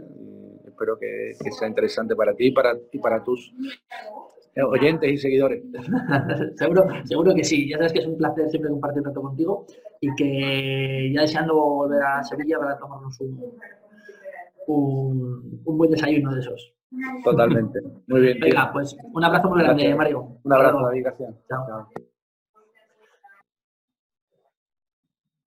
espero 0.65 0.97
que, 0.97 1.33
sea 1.51 1.67
interesante 1.67 2.15
para 2.15 2.33
ti 2.33 2.47
y 2.47 2.51
para, 2.53 2.77
y 2.93 2.99
para 2.99 3.21
tus 3.21 3.53
oyentes 4.55 5.11
y 5.11 5.17
seguidores. 5.17 5.65
seguro, 6.55 6.87
seguro 7.03 7.35
que 7.35 7.43
sí. 7.43 7.67
Ya 7.67 7.75
sabes 7.75 7.91
que 7.91 7.99
es 7.99 8.07
un 8.07 8.17
placer 8.17 8.49
siempre 8.49 8.71
compartir 8.71 9.03
rato 9.03 9.21
contigo 9.21 9.65
y 9.99 10.15
que 10.15 11.11
ya 11.13 11.23
deseando 11.23 11.55
volver 11.55 12.01
a 12.01 12.23
Sevilla 12.23 12.57
para 12.57 12.79
tomarnos 12.79 13.19
un, 13.19 13.59
un, 15.65 15.77
buen 15.77 15.91
desayuno 15.91 16.33
de 16.33 16.39
esos. 16.39 16.73
Totalmente. 17.25 17.81
Muy 18.07 18.21
bien. 18.21 18.39
Venga, 18.39 18.71
pues 18.71 18.95
un 19.11 19.25
abrazo 19.25 19.49
muy 19.49 19.61
grande, 19.61 19.93
Mario. 19.93 20.37
Un 20.41 20.53
abrazo, 20.53 20.83
David. 20.83 21.03
Gracias. 21.03 21.35
Chao. 21.49 21.89